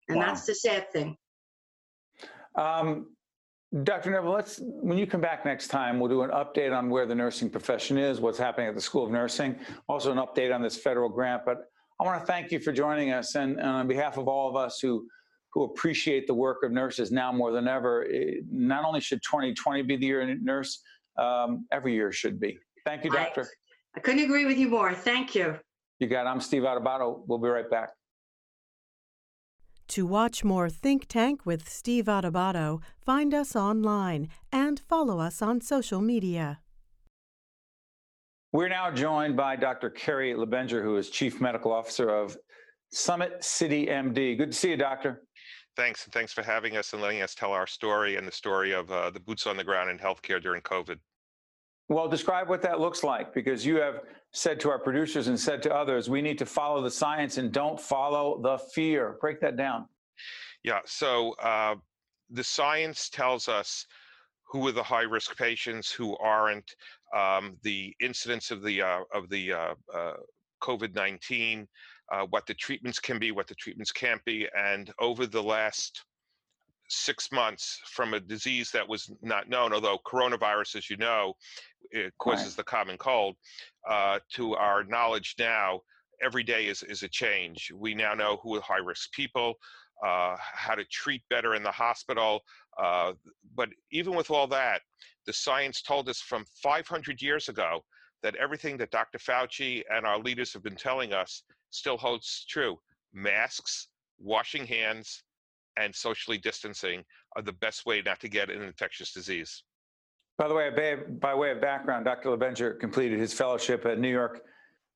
And 0.09 0.19
wow. 0.19 0.27
that's 0.27 0.47
the 0.47 0.55
sad 0.55 0.91
thing. 0.93 1.17
Um, 2.57 3.15
Dr. 3.83 4.11
Neville, 4.11 4.33
let's, 4.33 4.61
when 4.63 4.97
you 4.97 5.07
come 5.07 5.21
back 5.21 5.45
next 5.45 5.69
time, 5.69 6.01
we'll 6.01 6.09
do 6.09 6.23
an 6.23 6.31
update 6.31 6.77
on 6.77 6.89
where 6.89 7.05
the 7.05 7.15
nursing 7.15 7.51
profession 7.51 7.99
is, 7.99 8.19
what's 8.19 8.39
happening 8.39 8.67
at 8.67 8.75
the 8.75 8.81
School 8.81 9.05
of 9.05 9.11
Nursing, 9.11 9.57
also 9.89 10.11
an 10.11 10.17
update 10.17 10.55
on 10.55 10.63
this 10.63 10.77
federal 10.77 11.11
grant. 11.11 11.43
But 11.45 11.65
I 12.01 12.05
want 12.05 12.19
to 12.19 12.27
thank 12.27 12.51
you 12.51 12.61
for 12.61 12.73
joining 12.73 13.13
us. 13.13 13.35
And, 13.35 13.59
and 13.59 13.69
on 13.69 13.87
behalf 13.87 14.17
of 14.17 14.27
all 14.27 14.49
of 14.49 14.57
us 14.57 14.79
who, 14.81 15.07
who 15.53 15.65
appreciate 15.65 16.27
the 16.27 16.33
work 16.33 16.63
of 16.63 16.73
nurses 16.73 17.13
now 17.13 17.31
more 17.31 17.53
than 17.53 17.69
ever, 17.69 18.05
it, 18.05 18.45
not 18.51 18.87
only 18.87 19.01
should 19.01 19.21
2020 19.23 19.83
be 19.83 19.97
the 19.97 20.07
year 20.07 20.23
in 20.23 20.43
nurse, 20.43 20.81
um, 21.19 21.67
every 21.71 21.93
year 21.93 22.11
should 22.11 22.41
be. 22.41 22.59
Thank 22.87 23.05
you, 23.05 23.11
Doctor. 23.11 23.43
I, 23.43 23.99
I 23.99 24.01
couldn't 24.01 24.25
agree 24.25 24.47
with 24.47 24.57
you 24.57 24.69
more. 24.69 24.95
Thank 24.95 25.35
you. 25.35 25.59
You 25.99 26.07
got 26.07 26.25
it. 26.25 26.31
I'm 26.31 26.41
Steve 26.41 26.63
Adubato. 26.63 27.23
We'll 27.27 27.39
be 27.39 27.49
right 27.49 27.69
back. 27.69 27.91
To 29.89 30.05
watch 30.05 30.45
more 30.45 30.69
Think 30.69 31.09
Tank 31.09 31.47
with 31.47 31.67
Steve 31.67 32.05
Adubato, 32.05 32.83
find 33.01 33.33
us 33.33 33.57
online 33.57 34.29
and 34.53 34.79
follow 34.79 35.19
us 35.19 35.41
on 35.41 35.63
social 35.63 36.03
media. 36.03 36.61
We're 38.53 38.69
now 38.69 38.91
joined 38.91 39.37
by 39.37 39.57
Dr. 39.57 39.89
Kerry 39.89 40.35
Lebenger, 40.35 40.83
who 40.83 40.99
is 40.99 41.09
Chief 41.09 41.41
Medical 41.41 41.73
Officer 41.73 42.11
of 42.11 42.37
Summit 42.91 43.43
City 43.43 43.87
MD. 43.87 44.37
Good 44.37 44.53
to 44.53 44.59
see 44.59 44.71
you, 44.71 44.77
Doctor. 44.77 45.23
Thanks, 45.75 46.05
and 46.05 46.13
thanks 46.13 46.35
for 46.35 46.43
having 46.43 46.77
us 46.77 46.93
and 46.93 47.01
letting 47.01 47.23
us 47.23 47.35
tell 47.35 47.53
our 47.53 47.67
story 47.67 48.17
and 48.17 48.27
the 48.27 48.33
story 48.33 48.73
of 48.73 48.91
uh, 48.91 49.11
the 49.11 49.21
boots 49.21 49.47
on 49.47 49.57
the 49.57 49.65
ground 49.65 49.89
in 49.91 49.99
healthcare 49.99 50.43
during 50.43 50.61
COVID. 50.63 50.99
Well, 51.89 52.07
describe 52.07 52.49
what 52.49 52.61
that 52.63 52.81
looks 52.81 53.03
like 53.03 53.33
because 53.33 53.65
you 53.65 53.77
have 53.77 54.03
said 54.33 54.61
to 54.61 54.71
our 54.71 54.79
producers 54.79 55.29
and 55.29 55.41
said 55.41 55.63
to 55.63 55.75
others, 55.75 56.11
we 56.11 56.21
need 56.21 56.39
to 56.39 56.47
follow 56.47 56.83
the 56.83 56.91
science 56.91 57.39
and 57.39 57.51
don't 57.51 57.81
follow 57.81 58.41
the 58.43 58.59
fear. 58.59 59.17
Break 59.21 59.41
that 59.41 59.57
down. 59.57 59.87
Yeah, 60.65 60.81
so 60.85 61.33
uh, 61.43 61.77
the 62.31 62.45
science 62.45 63.09
tells 63.09 63.49
us 63.49 63.87
who 64.51 64.67
are 64.69 64.73
the 64.73 64.83
high 64.83 65.03
risk 65.03 65.37
patients, 65.37 65.91
who 65.91 66.17
aren't, 66.19 66.75
um, 67.17 67.57
the 67.63 67.95
incidence 68.01 68.51
of 68.51 68.63
the 68.63 68.83
uh, 68.83 69.01
of 69.15 69.31
the 69.31 69.53
uh, 69.53 69.75
uh 69.95 70.15
COVID 70.63 70.95
nineteen, 70.95 71.67
uh, 72.13 72.27
what 72.29 72.47
the 72.47 72.55
treatments 72.55 72.99
can 72.99 73.19
be, 73.19 73.31
what 73.31 73.47
the 73.47 73.55
treatments 73.55 73.93
can't 73.93 74.23
be, 74.25 74.47
and 74.57 74.93
over 74.99 75.27
the 75.27 75.43
last 75.43 76.05
six 76.89 77.31
months 77.31 77.81
from 77.87 78.15
a 78.15 78.21
disease 78.21 78.71
that 78.71 78.89
was 78.89 79.11
not 79.23 79.49
known, 79.49 79.73
although 79.73 79.99
coronavirus, 80.07 80.77
as 80.77 80.91
you 80.91 80.97
know, 80.97 81.35
it 81.91 82.13
causes 82.19 82.47
right. 82.47 82.57
the 82.57 82.65
common 82.65 82.99
cold, 82.99 83.37
uh, 83.89 84.19
to 84.33 84.55
our 84.55 84.85
knowledge 84.85 85.35
now, 85.39 85.81
every 86.23 86.43
day 86.43 86.67
is, 86.67 86.83
is 86.83 87.03
a 87.03 87.09
change. 87.09 87.71
We 87.75 87.95
now 87.95 88.15
know 88.15 88.39
who 88.43 88.57
are 88.57 88.61
high 88.61 88.79
risk 88.79 89.13
people, 89.13 89.55
uh, 90.05 90.37
how 90.39 90.75
to 90.75 90.85
treat 90.85 91.23
better 91.31 91.55
in 91.55 91.63
the 91.63 91.71
hospital. 91.71 92.41
Uh, 92.81 93.13
but 93.55 93.69
even 93.91 94.15
with 94.15 94.31
all 94.31 94.47
that, 94.49 94.83
the 95.27 95.33
science 95.33 95.83
told 95.83 96.09
us 96.09 96.21
from 96.21 96.45
500 96.63 97.21
years 97.21 97.49
ago 97.49 97.85
that 98.23 98.37
everything 98.37 98.77
that 98.79 98.91
Dr. 98.91 99.19
Fauci 99.19 99.83
and 99.91 100.07
our 100.07 100.19
leaders 100.19 100.53
have 100.53 100.63
been 100.63 100.77
telling 100.77 101.13
us 101.13 101.43
still 101.71 101.97
holds 101.97 102.47
true. 102.49 102.79
Masks, 103.13 103.89
washing 104.19 104.67
hands, 104.67 105.23
and 105.79 105.95
socially 105.95 106.39
distancing 106.39 107.05
are 107.37 107.43
the 107.43 107.53
best 107.53 107.87
way 107.87 108.03
not 108.05 108.21
to 108.21 108.29
get 108.29 108.51
an 108.51 108.63
infectious 108.63 109.13
disease. 109.13 109.63
By 110.39 110.47
the 110.47 110.55
way, 110.55 110.97
by 111.19 111.35
way 111.35 111.51
of 111.51 111.61
background, 111.61 112.05
Dr. 112.05 112.31
Lebenger 112.31 112.79
completed 112.79 113.19
his 113.19 113.33
fellowship 113.33 113.85
at 113.85 113.99
New 113.99 114.11
York 114.11 114.43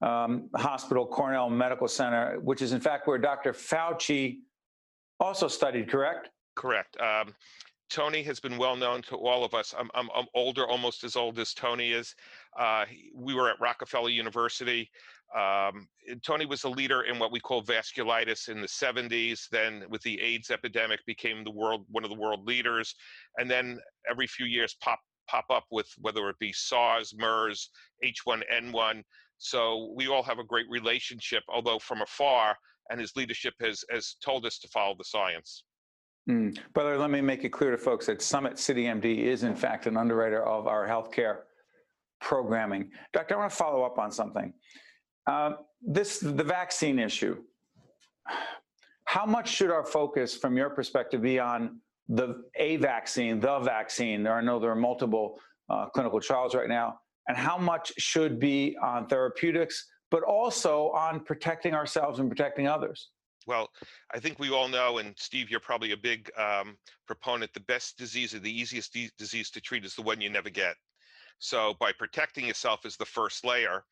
um, 0.01 0.49
Hospital 0.55 1.05
Cornell 1.05 1.51
Medical 1.51 1.89
Center, 1.89 2.39
which 2.41 2.63
is 2.63 2.73
in 2.73 2.81
fact 2.81 3.09
where 3.09 3.19
Dr. 3.19 3.53
Fauci 3.53 4.39
also 5.19 5.49
studied, 5.49 5.91
correct? 5.91 6.31
Correct. 6.55 6.97
Um, 7.01 7.35
Tony 7.91 8.23
has 8.23 8.41
been 8.41 8.57
well 8.57 8.77
known 8.77 9.03
to 9.03 9.17
all 9.17 9.45
of 9.45 9.53
us. 9.53 9.75
I'm, 9.77 9.91
I'm, 9.95 10.09
I'm 10.15 10.27
older, 10.35 10.67
almost 10.67 11.03
as 11.05 11.17
old 11.17 11.39
as 11.41 11.53
Tony 11.53 11.93
is. 11.93 12.15
Uh, 12.59 12.85
we 13.15 13.35
were 13.35 13.51
at 13.51 13.61
Rockefeller 13.61 14.09
University. 14.11 14.91
Um, 15.37 15.89
Tony 16.25 16.47
was 16.47 16.65
a 16.65 16.69
leader 16.69 17.03
in 17.03 17.19
what 17.19 17.33
we 17.33 17.41
call 17.41 17.63
vasculitis 17.63 18.49
in 18.49 18.61
the 18.61 18.67
70s. 18.67 19.49
Then, 19.51 19.85
with 19.91 20.03
the 20.03 20.21
AIDS 20.21 20.51
epidemic, 20.51 21.05
became 21.05 21.45
the 21.45 21.51
world 21.51 21.85
one 21.91 22.05
of 22.05 22.11
the 22.11 22.17
world 22.17 22.47
leaders. 22.47 22.95
And 23.39 23.51
then 23.51 23.79
every 24.11 24.27
few 24.27 24.47
years, 24.47 24.75
pop 24.81 25.01
pop 25.29 25.47
up 25.51 25.65
with 25.71 25.89
whether 25.99 26.29
it 26.29 26.39
be 26.39 26.53
SARS, 26.53 27.15
MERS, 27.17 27.71
H1N1. 28.05 29.03
So 29.39 29.93
we 29.97 30.09
all 30.09 30.23
have 30.23 30.39
a 30.39 30.45
great 30.45 30.67
relationship, 30.71 31.43
although 31.49 31.79
from 31.79 32.03
afar. 32.03 32.57
And 32.91 33.01
his 33.01 33.15
leadership 33.17 33.55
has 33.61 33.85
has 33.91 34.17
told 34.25 34.45
us 34.45 34.59
to 34.59 34.69
follow 34.69 34.95
the 34.97 35.05
science. 35.05 35.65
Mm. 36.29 36.59
But 36.75 36.99
let 36.99 37.11
me 37.11 37.21
make 37.21 37.45
it 37.45 37.51
clear 37.51 37.71
to 37.71 37.79
folks 37.79 38.07
that 38.07 38.23
Summit 38.23 38.59
City 38.59 38.85
MD 38.85 39.19
is 39.19 39.43
in 39.43 39.57
fact 39.57 39.87
an 39.87 39.97
underwriter 39.97 40.45
of 40.45 40.67
our 40.67 40.87
healthcare 40.87 41.39
programming. 42.21 42.91
Doctor, 43.13 43.35
I 43.35 43.39
want 43.39 43.51
to 43.51 43.57
follow 43.57 43.83
up 43.83 43.99
on 43.99 44.13
something. 44.13 44.53
Uh, 45.27 45.53
this 45.81 46.19
the 46.19 46.45
vaccine 46.45 46.99
issue. 46.99 47.39
How 49.05 49.27
much 49.27 49.49
should 49.49 49.71
our 49.71 49.85
focus, 49.85 50.35
from 50.37 50.57
your 50.57 50.71
perspective, 50.71 51.23
be 51.23 51.39
on 51.39 51.81
the 52.17 52.45
a 52.57 52.77
vaccine, 52.77 53.41
the 53.41 53.59
vaccine? 53.61 54.23
There, 54.23 54.35
I 54.35 54.41
know 54.41 54.59
there 54.59 54.71
are 54.71 54.77
multiple 54.77 55.41
uh, 55.69 55.87
clinical 55.87 56.21
trials 56.21 56.55
right 56.55 56.69
now, 56.69 56.99
and 57.29 57.37
how 57.37 57.57
much 57.57 57.93
should 57.99 58.39
be 58.39 58.77
on 58.83 59.07
therapeutics, 59.07 59.87
but 60.11 60.23
also 60.23 60.91
on 60.91 61.21
protecting 61.21 61.75
ourselves 61.75 62.19
and 62.19 62.29
protecting 62.29 62.69
others? 62.69 63.09
Well, 63.47 63.71
I 64.15 64.21
think 64.21 64.39
we 64.39 64.51
all 64.51 64.69
know, 64.69 64.99
and 64.99 65.15
Steve, 65.19 65.51
you're 65.51 65.59
probably 65.61 65.93
a 65.93 65.97
big 65.97 66.31
um, 66.39 66.77
proponent. 67.07 67.53
The 67.55 67.61
best 67.61 67.99
disease 67.99 68.35
or 68.35 68.39
the 68.39 68.61
easiest 68.61 68.97
disease 69.19 69.51
to 69.51 69.61
treat 69.61 69.85
is 69.85 69.95
the 69.95 70.03
one 70.03 70.21
you 70.21 70.31
never 70.31 70.51
get. 70.51 70.77
So 71.39 71.75
by 71.81 71.91
protecting 71.99 72.47
yourself 72.47 72.87
is 72.87 72.97
the 72.97 73.05
first 73.05 73.45
layer, 73.45 73.85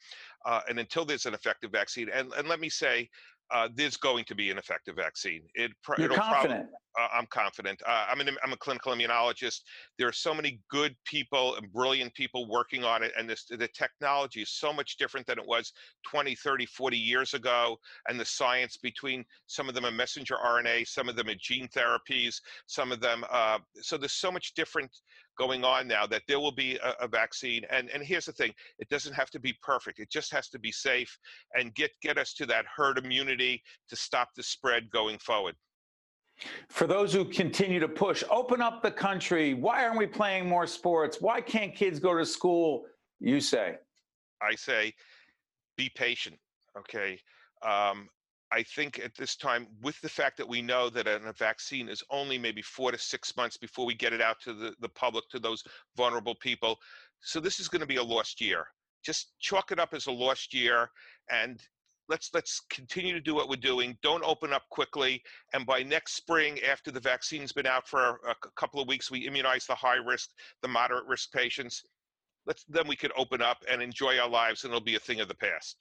uh, 0.47 0.61
and 0.69 0.79
until 0.79 1.05
there's 1.05 1.27
an 1.27 1.35
effective 1.35 1.73
vaccine, 1.73 2.09
and, 2.15 2.33
and 2.35 2.47
let 2.47 2.61
me 2.61 2.69
say, 2.69 3.09
uh, 3.53 3.69
there's 3.75 3.97
going 3.97 4.25
to 4.25 4.35
be 4.35 4.51
an 4.51 4.59
effective 4.59 4.97
vaccine. 4.97 5.43
It, 5.55 5.73
You're 5.99 6.09
confident. 6.11 6.69
uh, 6.99 7.09
I'm 7.13 7.27
confident. 7.27 7.83
Uh, 7.87 8.07
I'm, 8.11 8.21
an, 8.21 8.37
I'm 8.45 8.53
a 8.53 8.57
clinical 8.57 8.93
immunologist. 8.93 9.61
There 9.99 10.09
are 10.09 10.13
so 10.13 10.33
many 10.33 10.61
good 10.71 10.95
people 11.05 11.57
and 11.57 11.73
brilliant 11.73 12.15
people 12.15 12.49
working 12.49 12.85
on 12.85 13.03
it, 13.03 13.13
and 13.19 13.29
this, 13.29 13.47
the 13.47 13.69
technology 13.69 14.43
is 14.43 14.51
so 14.51 14.73
much 14.73 14.97
different 14.97 15.27
than 15.27 15.39
it 15.39 15.47
was 15.47 15.73
20, 16.09 16.35
30, 16.35 16.67
40 16.67 16.97
years 16.97 17.35
ago. 17.35 17.77
And 18.09 18.19
the 18.19 18.25
science 18.25 18.77
between 18.77 19.25
some 19.47 19.69
of 19.69 19.75
them 19.75 19.85
are 19.85 19.91
messenger 19.91 20.37
RNA, 20.45 20.87
some 20.87 21.09
of 21.09 21.17
them 21.17 21.29
are 21.29 21.35
gene 21.41 21.69
therapies, 21.69 22.37
some 22.67 22.93
of 22.93 23.01
them. 23.01 23.25
Uh, 23.31 23.59
so 23.81 23.97
there's 23.97 24.13
so 24.13 24.31
much 24.31 24.55
different 24.55 24.91
going 25.41 25.65
on 25.65 25.89
now 25.89 26.07
that 26.07 26.23
there 26.29 26.39
will 26.39 26.53
be 26.53 26.77
a, 26.77 27.05
a, 27.05 27.09
vaccine. 27.09 27.63
And 27.71 27.89
and 27.91 28.03
here's 28.05 28.27
the 28.27 28.33
thing: 28.33 28.53
it 28.79 28.89
doesn't 28.91 29.15
have 29.15 29.31
to 29.31 29.41
be 29.41 29.55
perfect. 29.63 29.99
It 29.99 30.11
just 30.11 30.31
has 30.33 30.49
to 30.51 30.59
be 30.59 30.71
safe 30.71 31.19
and 31.55 31.75
get 31.75 31.91
get 32.03 32.19
us 32.19 32.35
to 32.35 32.47
that 32.47 32.67
herd 32.77 32.99
immunity 32.99 33.63
to 33.89 33.97
stop 33.97 34.29
the 34.37 34.43
spread 34.43 34.91
going 34.91 35.19
forward. 35.19 35.55
For 36.69 36.87
those 36.87 37.13
who 37.13 37.25
continue 37.25 37.81
to 37.81 37.89
push, 37.89 38.23
open 38.31 38.61
up 38.61 38.83
the 38.83 38.91
country. 38.91 39.55
Why 39.55 39.85
aren't 39.85 39.99
we 39.99 40.07
playing 40.07 40.47
more 40.47 40.67
sports? 40.67 41.19
Why 41.21 41.41
can't 41.41 41.75
kids 41.75 41.99
go 41.99 42.17
to 42.17 42.27
school? 42.27 42.85
You 43.19 43.41
say. 43.41 43.77
I 44.43 44.55
say, 44.55 44.95
be 45.77 45.91
patient. 45.95 46.37
Okay. 46.79 47.19
Um, 47.63 48.09
I 48.53 48.63
think 48.65 48.99
at 48.99 49.15
this 49.15 49.37
time, 49.37 49.69
with 49.81 50.01
the 50.01 50.09
fact 50.09 50.37
that 50.39 50.49
we 50.49 50.61
know 50.61 50.91
that 50.91 51.07
a 51.07 51.33
vaccine 51.39 51.89
is 51.89 52.03
only 52.11 52.37
maybe 52.37 52.63
four 52.63 52.91
to 52.91 52.99
six 52.99 53.37
months 53.37 53.57
before 53.57 53.87
we 53.87 53.95
get 53.95 54.13
it 54.13 54.21
out 54.21 54.41
to 54.43 54.53
the, 54.53 54.75
the 54.81 54.89
public, 54.89 55.29
to 55.31 55.39
those 55.39 55.63
vulnerable 55.97 56.35
people. 56.35 56.79
So 57.21 57.39
this 57.39 57.61
is 57.61 57.69
going 57.69 57.81
to 57.81 57.87
be 57.87 57.97
a 57.97 58.03
lost 58.03 58.41
year. 58.41 58.67
Just 59.05 59.39
chalk 59.39 59.71
it 59.71 59.79
up 59.79 59.95
as 59.95 60.07
a 60.07 60.13
lost 60.13 60.53
year 60.53 60.91
and 61.31 61.63
let's 62.09 62.31
let's 62.35 62.61
continue 62.71 63.15
to 63.15 63.21
do 63.21 63.35
what 63.35 63.49
we're 63.49 63.57
doing. 63.57 63.97
Don't 64.03 64.25
open 64.25 64.53
up 64.53 64.69
quickly. 64.69 65.23
And 65.55 65.65
by 65.65 65.83
next 65.83 66.15
spring, 66.15 66.59
after 66.69 66.91
the 66.91 67.01
vaccine's 67.01 67.53
been 67.53 67.67
out 67.67 67.87
for 67.87 68.01
a, 68.27 68.31
a 68.31 68.35
couple 68.57 68.83
of 68.83 68.89
weeks, 68.89 69.11
we 69.11 69.27
immunize 69.27 69.65
the 69.65 69.77
high 69.77 69.95
risk, 69.95 70.31
the 70.61 70.69
moderate 70.69 71.07
risk 71.07 71.33
patients. 71.33 71.83
Let's 72.47 72.65
then 72.65 72.89
we 72.89 72.97
could 72.97 73.13
open 73.17 73.41
up 73.41 73.59
and 73.71 73.81
enjoy 73.81 74.19
our 74.19 74.29
lives 74.29 74.65
and 74.65 74.73
it'll 74.73 74.85
be 74.85 74.97
a 74.97 75.01
thing 75.01 75.21
of 75.21 75.29
the 75.29 75.35
past. 75.35 75.77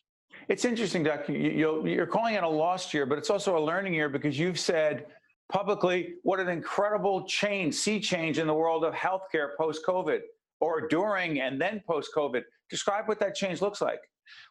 It's 0.48 0.66
interesting, 0.66 1.04
Doc. 1.04 1.28
You, 1.30 2.00
are 2.00 2.06
calling 2.08 2.36
it 2.36 2.44
a 2.44 2.50
lost 2.50 2.94
year, 2.94 3.06
but 3.06 3.18
it's 3.18 3.30
also 3.30 3.58
a 3.58 3.64
learning 3.64 3.94
year 3.94 4.10
because 4.10 4.38
you've 4.38 4.60
said 4.60 5.06
publicly 5.52 6.16
what 6.24 6.40
an 6.40 6.48
incredible 6.48 7.26
change, 7.26 7.76
sea 7.76 8.00
change 8.00 8.40
in 8.40 8.48
the 8.48 8.54
world 8.54 8.84
of 8.84 8.94
healthcare 8.94 9.56
post 9.58 9.86
COVID 9.86 10.20
or 10.60 10.88
during 10.88 11.42
and 11.42 11.60
then 11.60 11.82
post 11.88 12.12
COVID. 12.16 12.44
Describe 12.70 13.08
what 13.08 13.20
that 13.20 13.36
change 13.36 13.62
looks 13.62 13.82
like. 13.82 14.00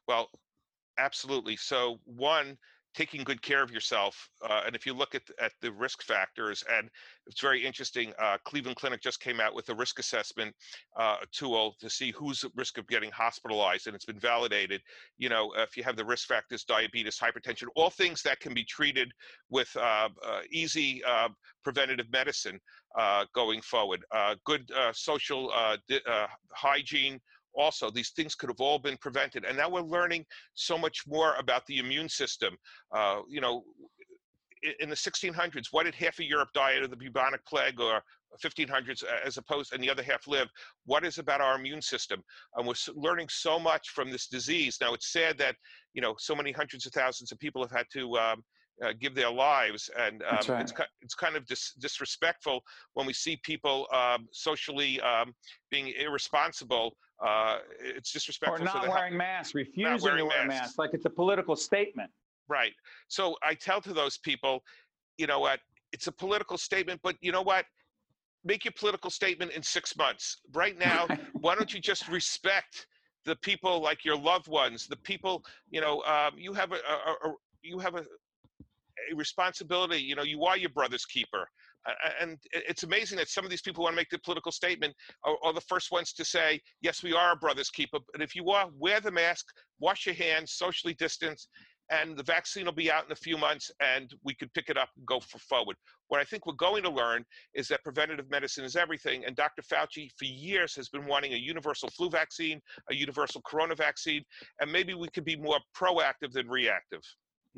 Well, 0.07 0.29
absolutely. 0.99 1.57
So, 1.57 2.01
one, 2.05 2.59
taking 2.99 3.23
good 3.23 3.41
care 3.43 3.63
of 3.63 3.71
yourself. 3.71 4.29
Uh, 4.43 4.63
and 4.67 4.75
if 4.75 4.85
you 4.85 4.93
look 4.93 5.15
at, 5.15 5.23
at 5.41 5.53
the 5.63 5.71
risk 5.71 6.03
factors, 6.03 6.65
and 6.69 6.91
it's 7.29 7.41
very 7.41 7.65
interesting, 7.65 8.13
uh, 8.21 8.37
Cleveland 8.45 8.77
Clinic 8.77 9.01
just 9.01 9.21
came 9.21 9.39
out 9.41 9.55
with 9.55 9.69
a 9.69 9.75
risk 9.75 10.01
assessment 10.01 10.53
uh, 10.99 11.19
tool 11.31 11.77
to 11.79 11.89
see 11.89 12.11
who's 12.11 12.43
at 12.43 12.51
risk 12.57 12.77
of 12.77 12.89
getting 12.89 13.13
hospitalized, 13.13 13.87
and 13.87 13.95
it's 13.95 14.05
been 14.05 14.19
validated. 14.19 14.81
You 15.17 15.29
know, 15.29 15.53
if 15.59 15.77
you 15.77 15.85
have 15.85 15.95
the 15.95 16.05
risk 16.05 16.27
factors, 16.27 16.65
diabetes, 16.65 17.17
hypertension, 17.17 17.69
all 17.77 17.91
things 17.91 18.21
that 18.23 18.41
can 18.41 18.53
be 18.53 18.65
treated 18.65 19.13
with 19.49 19.71
uh, 19.77 20.09
uh, 20.27 20.41
easy 20.51 21.01
uh, 21.05 21.29
preventative 21.63 22.11
medicine 22.11 22.59
going 23.33 23.61
forward. 23.61 24.05
good 24.45 24.69
social 24.93 25.53
hygiene 26.53 27.21
also 27.59 27.90
these 27.90 28.11
things 28.11 28.35
could 28.35 28.49
have 28.49 28.61
all 28.61 28.79
been 28.79 28.97
prevented 28.99 29.44
and 29.44 29.57
now 29.57 29.68
we're 29.68 29.81
learning 29.81 30.25
so 30.55 30.79
much 30.79 31.03
more 31.07 31.35
about 31.38 31.66
the 31.66 31.79
immune 31.79 32.09
system. 32.09 32.57
Uh, 32.94 33.21
you 33.29 33.40
know 33.40 33.62
in 34.81 34.88
the 34.88 34.97
1600s 34.97 35.66
why 35.71 35.85
did 35.85 35.94
half 35.94 36.18
of 36.18 36.25
europe 36.25 36.49
die 36.53 36.73
of 36.73 36.90
the 36.90 36.97
bubonic 36.97 37.40
plague 37.47 37.81
or 37.81 38.03
1500s 38.42 39.03
as 39.25 39.37
opposed 39.37 39.73
and 39.73 39.83
the 39.83 39.90
other 39.90 40.03
half 40.03 40.27
live 40.27 40.49
what 40.85 41.05
is 41.05 41.18
about 41.18 41.40
our 41.40 41.57
immune 41.57 41.83
system? 41.83 42.23
And 42.57 42.66
we're 42.66 42.75
learning 42.94 43.29
so 43.31 43.59
much 43.59 43.90
from 43.90 44.11
this 44.11 44.27
disease. 44.27 44.79
Now 44.81 44.94
it's 44.94 45.12
sad 45.12 45.38
that 45.38 45.57
you 45.94 46.03
know 46.03 46.14
so 46.18 46.35
many 46.35 46.53
hundreds 46.53 46.87
of 46.87 46.92
thousands 46.92 47.33
of 47.33 47.38
people 47.38 47.62
have 47.62 47.77
had 47.77 47.87
to 47.92 48.16
um, 48.18 48.44
uh, 48.85 48.93
give 48.99 49.14
their 49.14 49.31
lives, 49.31 49.91
and 49.99 50.23
um, 50.23 50.38
right. 50.49 50.61
it's 50.61 50.73
it's 51.01 51.14
kind 51.14 51.37
of 51.37 51.47
dis- 51.47 51.75
disrespectful 51.81 52.62
when 52.95 53.07
we 53.07 53.12
see 53.12 53.38
people 53.43 53.87
um, 53.93 54.29
socially 54.33 55.01
um, 55.01 55.35
being 55.71 55.93
irresponsible. 55.99 56.97
Uh, 57.25 57.59
it's 57.81 58.12
disrespectful. 58.12 58.62
Or 58.62 58.64
not 58.64 58.88
wearing 58.88 59.17
masks, 59.17 59.55
refusing 59.55 60.03
wearing 60.03 60.19
to 60.19 60.27
wear 60.27 60.47
masks. 60.47 60.61
masks, 60.61 60.79
like 60.79 60.91
it's 60.93 61.07
a 61.07 61.11
political 61.11 61.57
statement. 61.57 62.11
Right. 62.49 62.73
So 63.09 63.37
I 63.43 63.55
tell 63.55 63.81
to 63.83 63.93
those 63.93 64.19
people, 64.19 64.62
you 65.19 65.27
know 65.27 65.41
what? 65.41 65.61
It's 65.93 66.07
a 66.07 66.12
political 66.12 66.57
statement, 66.57 67.01
but 67.03 67.17
you 67.21 67.33
know 67.33 67.43
what? 67.43 67.64
Make 68.45 68.64
your 68.64 68.73
political 68.79 69.11
statement 69.11 69.53
in 69.53 69.62
six 69.62 69.97
months. 69.97 70.38
Right 70.55 70.79
now, 70.79 71.07
why 71.33 71.55
don't 71.55 71.73
you 71.73 71.81
just 71.81 72.09
respect? 72.09 72.87
the 73.25 73.37
people 73.37 73.81
like 73.81 74.05
your 74.05 74.17
loved 74.17 74.49
ones, 74.49 74.87
the 74.87 74.97
people, 74.97 75.45
you 75.71 75.81
know, 75.81 76.03
um, 76.05 76.33
you 76.37 76.55
have 76.55 76.73
a, 76.73 76.77
a, 76.77 77.29
a, 77.29 77.35
you 77.62 77.79
have 77.79 77.95
a 77.95 78.05
responsibility. 79.14 80.01
You 80.01 80.16
know, 80.16 80.23
you 80.23 80.44
are 80.44 80.57
your 80.57 80.71
brother's 80.71 81.05
keeper. 81.05 81.49
And 82.21 82.38
it's 82.53 82.83
amazing 82.83 83.18
that 83.18 83.29
some 83.29 83.44
of 83.44 83.51
these 83.51 83.62
people 83.62 83.85
want 83.85 83.94
to 83.94 83.97
make 83.97 84.11
the 84.11 84.18
political 84.18 84.53
statement 84.53 84.94
are, 85.25 85.37
are 85.42 85.53
the 85.53 85.61
first 85.62 85.90
ones 85.90 86.12
to 86.14 86.25
say, 86.25 86.61
yes, 86.83 87.03
we 87.03 87.14
are 87.14 87.33
a 87.33 87.37
brother's 87.37 87.71
keeper. 87.71 87.99
But 88.12 88.21
if 88.21 88.35
you 88.35 88.51
are, 88.51 88.68
wear 88.77 89.01
the 89.01 89.11
mask, 89.11 89.47
wash 89.81 90.05
your 90.05 90.14
hands, 90.14 90.53
socially 90.53 90.94
distance, 90.94 91.49
and 91.90 92.16
the 92.16 92.23
vaccine 92.23 92.66
will 92.66 92.73
be 92.73 92.90
out 92.90 93.07
in 93.07 93.12
a 93.12 93.16
few 93.16 93.38
months 93.38 93.71
and 93.81 94.12
we 94.23 94.35
could 94.35 94.53
pick 94.53 94.68
it 94.68 94.77
up 94.77 94.90
and 94.97 95.07
go 95.07 95.21
for 95.21 95.38
forward. 95.38 95.77
What 96.09 96.21
I 96.21 96.25
think 96.25 96.47
we're 96.47 96.53
going 96.55 96.83
to 96.83 96.90
learn 96.90 97.25
is 97.55 97.68
that 97.68 97.83
preventative 97.83 98.31
medicine 98.31 98.64
is 98.64 98.77
everything. 98.77 99.25
And 99.25 99.35
Dr. 99.35 99.62
Fauci, 99.62 100.11
for 100.18 100.25
years, 100.25 100.75
has 100.75 100.88
been 100.88 101.07
wanting 101.07 101.33
a 101.33 101.37
universal 101.37 101.88
flu 101.88 102.11
vaccine, 102.11 102.61
a 102.90 102.94
universal 102.94 103.40
corona 103.47 103.75
vaccine, 103.75 104.23
and 104.61 104.71
maybe 104.71 104.94
we 104.94 105.09
could 105.09 105.25
be 105.25 105.37
more 105.37 105.59
proactive 105.77 106.33
than 106.33 106.49
reactive. 106.49 107.03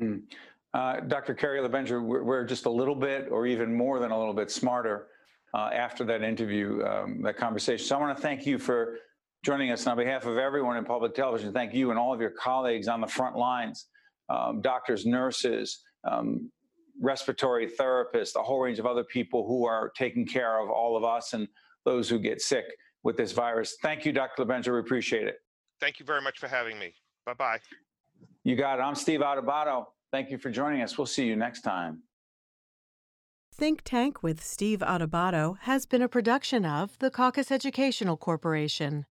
Mm. 0.01 0.21
Uh, 0.73 1.01
Dr. 1.01 1.33
Kerry 1.33 1.59
LaBenger, 1.59 2.01
we're, 2.01 2.23
we're, 2.23 2.45
just 2.45 2.65
a 2.65 2.69
little 2.69 2.95
bit, 2.95 3.27
or 3.29 3.45
even 3.45 3.75
more 3.75 3.99
than 3.99 4.11
a 4.11 4.17
little 4.17 4.33
bit, 4.33 4.49
smarter 4.49 5.07
uh, 5.53 5.69
after 5.73 6.05
that 6.05 6.23
interview, 6.23 6.81
um, 6.85 7.21
that 7.23 7.35
conversation. 7.35 7.85
So 7.85 7.97
I 7.97 7.99
want 7.99 8.15
to 8.15 8.21
thank 8.21 8.45
you 8.45 8.57
for 8.57 8.97
joining 9.43 9.71
us 9.71 9.85
on 9.85 9.97
behalf 9.97 10.25
of 10.25 10.37
everyone 10.37 10.77
in 10.77 10.85
public 10.85 11.13
television. 11.13 11.51
Thank 11.51 11.73
you 11.73 11.89
and 11.89 11.99
all 11.99 12.13
of 12.13 12.21
your 12.21 12.29
colleagues 12.31 12.87
on 12.87 13.01
the 13.01 13.07
front 13.07 13.35
lines, 13.35 13.87
um, 14.29 14.61
doctors, 14.61 15.05
nurses, 15.05 15.81
um, 16.09 16.49
respiratory 17.01 17.67
therapists, 17.67 18.35
a 18.35 18.43
whole 18.43 18.61
range 18.61 18.79
of 18.79 18.85
other 18.85 19.03
people 19.03 19.45
who 19.45 19.65
are 19.65 19.91
taking 19.97 20.25
care 20.25 20.61
of 20.63 20.69
all 20.69 20.95
of 20.95 21.03
us 21.03 21.33
and 21.33 21.49
those 21.83 22.07
who 22.07 22.17
get 22.17 22.41
sick 22.41 22.65
with 23.03 23.17
this 23.17 23.33
virus. 23.33 23.75
Thank 23.81 24.05
you, 24.05 24.13
Dr. 24.13 24.45
LaBenger. 24.45 24.73
We 24.73 24.79
appreciate 24.79 25.27
it. 25.27 25.39
Thank 25.81 25.99
you 25.99 26.05
very 26.05 26.21
much 26.21 26.39
for 26.39 26.47
having 26.47 26.79
me. 26.79 26.93
Bye 27.25 27.33
bye. 27.33 27.59
You 28.43 28.55
got 28.55 28.79
it. 28.79 28.83
I'm 28.83 28.95
Steve 28.95 29.19
Adubato. 29.19 29.85
Thank 30.11 30.29
you 30.29 30.37
for 30.37 30.49
joining 30.49 30.81
us. 30.81 30.97
We'll 30.97 31.07
see 31.07 31.25
you 31.25 31.35
next 31.35 31.61
time. 31.61 32.03
Think 33.53 33.81
Tank 33.83 34.23
with 34.23 34.43
Steve 34.43 34.79
Adubato 34.79 35.57
has 35.61 35.85
been 35.85 36.01
a 36.01 36.09
production 36.09 36.65
of 36.65 36.97
the 36.99 37.11
Caucus 37.11 37.51
Educational 37.51 38.17
Corporation. 38.17 39.05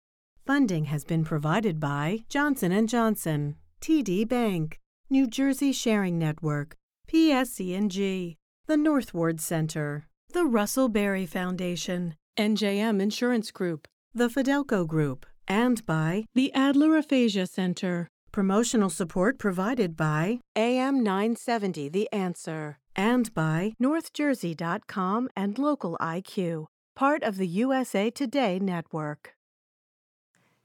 Funding 0.47 0.87
has 0.87 1.05
been 1.05 1.25
provided 1.25 1.79
by 1.79 2.25
Johnson 2.29 2.87
& 2.87 2.89
Johnson, 2.89 3.57
TD 3.81 4.27
Bank, 4.29 4.79
New 5.11 5.27
Jersey 5.27 5.73
Sharing 5.73 6.19
Network, 6.19 6.77
PSE&G, 7.09 8.37
the 8.67 8.77
North 8.77 9.13
Ward 9.13 9.41
Center, 9.41 10.07
the 10.33 10.45
Russell 10.45 10.89
Berrie 10.89 11.29
Foundation, 11.29 12.15
NJM 12.39 13.01
Insurance 13.01 13.51
Group, 13.51 13.87
the 14.15 14.29
Fidelco 14.29 14.87
Group, 14.87 15.27
and 15.47 15.85
by 15.87 16.25
the 16.35 16.53
Adler 16.55 16.97
Aphasia 16.97 17.47
Center. 17.47 18.09
Promotional 18.31 18.91
support 18.91 19.39
provided 19.39 19.97
by 19.97 20.41
AM 20.55 21.03
970 21.03 21.89
The 21.89 22.13
Answer 22.13 22.79
and 22.95 23.33
by 23.33 23.73
NorthJersey.com 23.83 25.31
and 25.35 25.59
Local 25.59 25.97
IQ, 25.99 26.67
part 26.95 27.23
of 27.23 27.39
the 27.39 27.47
USA 27.47 28.11
Today 28.11 28.59
network. 28.59 29.35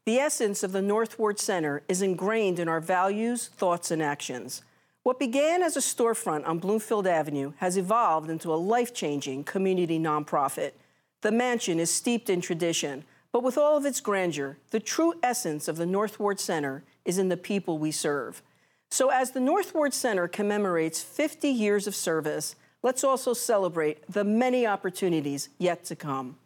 The 0.05 0.17
essence 0.17 0.61
of 0.61 0.73
the 0.73 0.81
North 0.81 1.17
Ward 1.17 1.39
Center 1.39 1.83
is 1.87 2.01
ingrained 2.01 2.59
in 2.59 2.67
our 2.67 2.81
values, 2.81 3.47
thoughts, 3.47 3.91
and 3.91 4.03
actions. 4.03 4.61
What 5.03 5.17
began 5.17 5.63
as 5.63 5.77
a 5.77 5.79
storefront 5.79 6.45
on 6.45 6.59
Bloomfield 6.59 7.07
Avenue 7.07 7.53
has 7.57 7.77
evolved 7.77 8.29
into 8.29 8.53
a 8.53 8.55
life 8.55 8.93
changing 8.93 9.45
community 9.45 9.97
nonprofit. 9.97 10.73
The 11.21 11.31
mansion 11.31 11.79
is 11.79 11.89
steeped 11.89 12.29
in 12.29 12.41
tradition, 12.41 13.05
but 13.31 13.41
with 13.41 13.57
all 13.57 13.77
of 13.77 13.85
its 13.85 14.01
grandeur, 14.01 14.57
the 14.71 14.81
true 14.81 15.13
essence 15.23 15.69
of 15.69 15.77
the 15.77 15.85
North 15.85 16.19
Ward 16.19 16.41
Center 16.41 16.83
is 17.05 17.17
in 17.17 17.29
the 17.29 17.37
people 17.37 17.77
we 17.77 17.91
serve. 17.91 18.41
So, 18.89 19.09
as 19.09 19.31
the 19.31 19.39
North 19.39 19.73
Ward 19.73 19.93
Center 19.93 20.27
commemorates 20.27 21.01
50 21.01 21.49
years 21.49 21.87
of 21.87 21.95
service, 21.95 22.55
let's 22.83 23.03
also 23.03 23.33
celebrate 23.33 24.03
the 24.07 24.23
many 24.23 24.67
opportunities 24.67 25.49
yet 25.57 25.83
to 25.85 25.95
come. 25.95 26.37